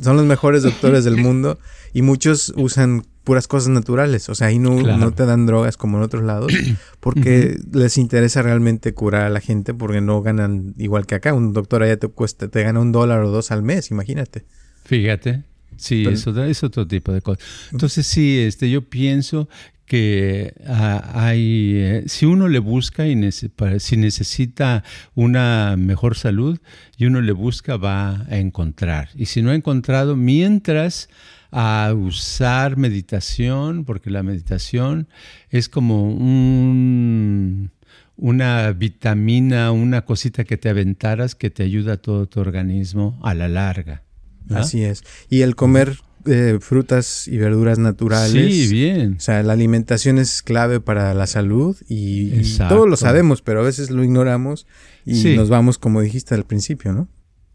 son, 0.00 0.16
los 0.16 0.26
mejores 0.26 0.62
doctores 0.62 1.04
del 1.04 1.16
mundo 1.16 1.58
y 1.92 2.02
muchos 2.02 2.52
usan 2.56 3.04
puras 3.24 3.48
cosas 3.48 3.70
naturales. 3.70 4.28
O 4.28 4.34
sea, 4.34 4.48
ahí 4.48 4.58
no, 4.58 4.80
no 4.80 5.12
te 5.12 5.26
dan 5.26 5.46
drogas 5.46 5.76
como 5.76 5.98
en 5.98 6.04
otros 6.04 6.22
lados, 6.22 6.52
porque 7.00 7.56
les 7.72 7.98
interesa 7.98 8.42
realmente 8.42 8.94
curar 8.94 9.22
a 9.22 9.30
la 9.30 9.40
gente, 9.40 9.74
porque 9.74 10.00
no 10.00 10.22
ganan 10.22 10.74
igual 10.78 11.06
que 11.06 11.14
acá. 11.14 11.34
Un 11.34 11.52
doctor 11.52 11.82
allá 11.82 11.96
te 11.96 12.08
cuesta, 12.08 12.48
te 12.48 12.62
gana 12.62 12.80
un 12.80 12.92
dólar 12.92 13.22
o 13.22 13.30
dos 13.30 13.50
al 13.50 13.62
mes, 13.62 13.90
imagínate. 13.90 14.44
Fíjate. 14.84 15.44
Sí, 15.76 16.04
eso 16.06 16.44
es 16.44 16.62
otro 16.62 16.86
tipo 16.86 17.12
de 17.12 17.22
cosas. 17.22 17.44
Entonces, 17.72 18.06
sí, 18.06 18.38
este, 18.38 18.70
yo 18.70 18.88
pienso 18.88 19.48
que 19.86 20.54
ah, 20.66 21.10
hay, 21.14 21.72
eh, 21.74 22.04
si 22.06 22.24
uno 22.24 22.48
le 22.48 22.60
busca 22.60 23.06
y 23.06 23.30
si 23.32 23.96
necesita 23.96 24.84
una 25.14 25.74
mejor 25.76 26.16
salud 26.16 26.58
y 26.96 27.06
uno 27.06 27.20
le 27.20 27.32
busca, 27.32 27.76
va 27.76 28.24
a 28.28 28.38
encontrar. 28.38 29.08
Y 29.14 29.26
si 29.26 29.42
no 29.42 29.50
ha 29.50 29.54
encontrado, 29.54 30.14
mientras 30.14 31.08
a 31.52 31.92
usar 31.94 32.78
meditación, 32.78 33.84
porque 33.84 34.10
la 34.10 34.22
meditación 34.22 35.06
es 35.50 35.68
como 35.68 36.10
un, 36.10 37.70
una 38.16 38.72
vitamina, 38.72 39.70
una 39.70 40.04
cosita 40.06 40.44
que 40.44 40.56
te 40.56 40.70
aventaras 40.70 41.34
que 41.34 41.50
te 41.50 41.62
ayuda 41.62 41.94
a 41.94 41.96
todo 41.98 42.26
tu 42.26 42.40
organismo 42.40 43.20
a 43.22 43.34
la 43.34 43.48
larga. 43.48 44.02
Así 44.48 44.82
es. 44.82 45.04
Y 45.28 45.42
el 45.42 45.54
comer 45.54 45.98
eh, 46.24 46.58
frutas 46.60 47.28
y 47.28 47.36
verduras 47.36 47.78
naturales. 47.78 48.32
Sí, 48.32 48.72
bien. 48.72 49.16
O 49.18 49.20
sea, 49.20 49.42
la 49.42 49.52
alimentación 49.52 50.18
es 50.18 50.42
clave 50.42 50.80
para 50.80 51.12
la 51.12 51.26
salud 51.26 51.76
y, 51.86 52.30
todos 52.68 52.88
lo 52.88 52.96
sabemos, 52.96 53.42
pero 53.42 53.60
a 53.60 53.64
veces 53.64 53.90
lo 53.90 54.02
ignoramos 54.02 54.66
y 55.04 55.36
nos 55.36 55.50
vamos, 55.50 55.78
como 55.78 56.00
dijiste 56.00 56.34
al 56.34 56.44
principio, 56.44 56.92
¿no? 56.94 57.08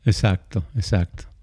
Exacto, 0.05 0.63
exacto 0.75 1.36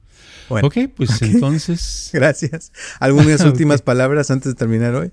ok, 0.48 0.76
pues 0.94 1.22
entonces. 1.22 2.10
Gracias. 2.12 2.72
¿Algunas 3.00 3.40
últimas 3.44 3.82
palabras 3.82 4.30
antes 4.30 4.52
de 4.52 4.54
terminar 4.54 4.94
hoy? 4.94 5.12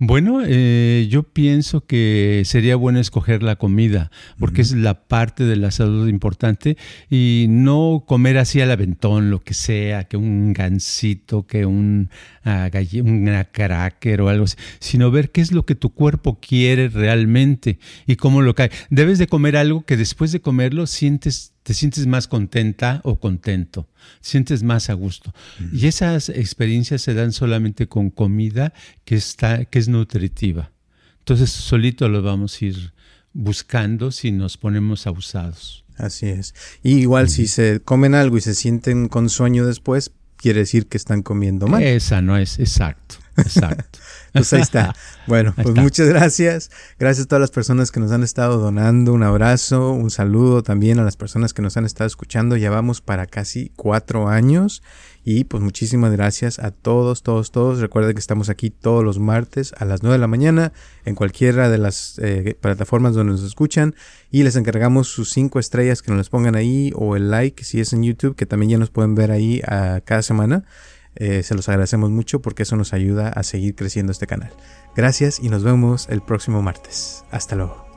Bueno, 0.00 0.42
eh, 0.46 1.08
yo 1.10 1.24
pienso 1.24 1.84
que 1.84 2.42
sería 2.44 2.76
bueno 2.76 3.00
escoger 3.00 3.42
la 3.42 3.56
comida, 3.56 4.12
porque 4.38 4.62
es 4.62 4.70
la 4.70 5.08
parte 5.08 5.42
de 5.42 5.56
la 5.56 5.72
salud 5.72 6.06
importante, 6.06 6.76
y 7.10 7.46
no 7.48 8.04
comer 8.06 8.38
así 8.38 8.60
al 8.60 8.70
aventón, 8.70 9.28
lo 9.28 9.40
que 9.40 9.54
sea, 9.54 10.04
que 10.04 10.16
un 10.16 10.52
gansito, 10.52 11.48
que 11.48 11.66
un, 11.66 12.10
uh, 12.46 13.00
una 13.02 13.46
cracker 13.46 14.20
o 14.20 14.28
algo 14.28 14.44
así, 14.44 14.56
sino 14.78 15.10
ver 15.10 15.32
qué 15.32 15.40
es 15.40 15.50
lo 15.50 15.66
que 15.66 15.74
tu 15.74 15.90
cuerpo 15.90 16.38
quiere 16.40 16.88
realmente 16.88 17.80
y 18.06 18.14
cómo 18.14 18.40
lo 18.40 18.54
cae. 18.54 18.70
Debes 18.90 19.18
de 19.18 19.26
comer 19.26 19.56
algo 19.56 19.84
que 19.84 19.96
después 19.96 20.30
de 20.30 20.40
comerlo 20.40 20.86
sientes 20.86 21.54
te 21.68 21.74
sientes 21.74 22.06
más 22.06 22.28
contenta 22.28 23.02
o 23.04 23.20
contento, 23.20 23.90
sientes 24.22 24.62
más 24.62 24.88
a 24.88 24.94
gusto. 24.94 25.34
Y 25.70 25.86
esas 25.86 26.30
experiencias 26.30 27.02
se 27.02 27.12
dan 27.12 27.30
solamente 27.30 27.88
con 27.88 28.08
comida 28.08 28.72
que, 29.04 29.16
está, 29.16 29.66
que 29.66 29.78
es 29.78 29.86
nutritiva. 29.86 30.72
Entonces 31.18 31.50
solito 31.50 32.08
lo 32.08 32.22
vamos 32.22 32.56
a 32.56 32.64
ir 32.64 32.94
buscando 33.34 34.12
si 34.12 34.32
nos 34.32 34.56
ponemos 34.56 35.06
abusados. 35.06 35.84
Así 35.98 36.28
es. 36.28 36.54
Y 36.82 37.00
igual 37.00 37.28
si 37.28 37.46
se 37.46 37.80
comen 37.80 38.14
algo 38.14 38.38
y 38.38 38.40
se 38.40 38.54
sienten 38.54 39.08
con 39.08 39.28
sueño 39.28 39.66
después, 39.66 40.12
quiere 40.38 40.60
decir 40.60 40.86
que 40.86 40.96
están 40.96 41.20
comiendo 41.20 41.66
mal. 41.66 41.82
Esa 41.82 42.22
no 42.22 42.38
es, 42.38 42.58
exacto, 42.58 43.16
exacto. 43.36 43.98
Pues 44.38 44.52
ahí 44.52 44.60
está. 44.60 44.94
Bueno, 45.28 45.52
pues 45.54 45.74
muchas 45.74 46.08
gracias. 46.08 46.70
Gracias 46.98 47.26
a 47.26 47.28
todas 47.28 47.42
las 47.42 47.50
personas 47.50 47.90
que 47.90 48.00
nos 48.00 48.12
han 48.12 48.22
estado 48.22 48.56
donando. 48.56 49.12
Un 49.12 49.22
abrazo, 49.22 49.92
un 49.92 50.10
saludo 50.10 50.62
también 50.62 50.98
a 50.98 51.04
las 51.04 51.18
personas 51.18 51.52
que 51.52 51.60
nos 51.60 51.76
han 51.76 51.84
estado 51.84 52.06
escuchando. 52.06 52.56
Ya 52.56 52.70
vamos 52.70 53.02
para 53.02 53.26
casi 53.26 53.70
cuatro 53.76 54.28
años. 54.28 54.82
Y 55.30 55.44
pues 55.44 55.62
muchísimas 55.62 56.12
gracias 56.12 56.58
a 56.58 56.70
todos, 56.70 57.22
todos, 57.22 57.50
todos. 57.52 57.80
Recuerden 57.80 58.14
que 58.14 58.20
estamos 58.20 58.48
aquí 58.48 58.70
todos 58.70 59.04
los 59.04 59.18
martes 59.18 59.74
a 59.76 59.84
las 59.84 60.02
9 60.02 60.14
de 60.14 60.18
la 60.18 60.26
mañana 60.26 60.72
en 61.04 61.14
cualquiera 61.14 61.68
de 61.68 61.76
las 61.76 62.18
eh, 62.22 62.56
plataformas 62.58 63.12
donde 63.12 63.32
nos 63.32 63.42
escuchan. 63.42 63.94
Y 64.30 64.44
les 64.44 64.56
encargamos 64.56 65.08
sus 65.08 65.30
cinco 65.30 65.58
estrellas 65.58 66.00
que 66.00 66.10
nos 66.10 66.16
las 66.16 66.30
pongan 66.30 66.54
ahí 66.54 66.92
o 66.94 67.16
el 67.16 67.30
like 67.30 67.62
si 67.62 67.80
es 67.80 67.92
en 67.92 68.02
YouTube, 68.02 68.36
que 68.36 68.46
también 68.46 68.70
ya 68.70 68.78
nos 68.78 68.88
pueden 68.88 69.14
ver 69.14 69.30
ahí 69.30 69.60
ah, 69.66 70.00
cada 70.02 70.22
semana. 70.22 70.64
Eh, 71.20 71.42
se 71.42 71.56
los 71.56 71.68
agradecemos 71.68 72.10
mucho 72.10 72.40
porque 72.40 72.62
eso 72.62 72.76
nos 72.76 72.92
ayuda 72.92 73.28
a 73.28 73.42
seguir 73.42 73.74
creciendo 73.74 74.12
este 74.12 74.28
canal. 74.28 74.52
Gracias 74.94 75.40
y 75.40 75.48
nos 75.48 75.64
vemos 75.64 76.08
el 76.08 76.22
próximo 76.22 76.62
martes. 76.62 77.24
Hasta 77.32 77.56
luego. 77.56 77.88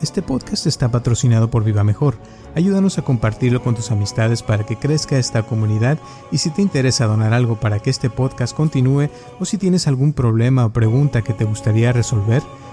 Este 0.00 0.20
podcast 0.20 0.66
está 0.66 0.90
patrocinado 0.90 1.48
por 1.48 1.62
Viva 1.62 1.84
Mejor. 1.84 2.16
Ayúdanos 2.56 2.98
a 2.98 3.02
compartirlo 3.02 3.62
con 3.62 3.74
tus 3.74 3.90
amistades 3.90 4.42
para 4.42 4.66
que 4.66 4.76
crezca 4.76 5.16
esta 5.16 5.44
comunidad 5.44 5.98
y 6.32 6.38
si 6.38 6.50
te 6.50 6.60
interesa 6.60 7.06
donar 7.06 7.32
algo 7.34 7.60
para 7.60 7.78
que 7.80 7.90
este 7.90 8.10
podcast 8.10 8.56
continúe 8.56 9.10
o 9.38 9.44
si 9.44 9.58
tienes 9.58 9.86
algún 9.86 10.12
problema 10.12 10.66
o 10.66 10.72
pregunta 10.72 11.22
que 11.22 11.34
te 11.34 11.44
gustaría 11.44 11.92
resolver, 11.92 12.42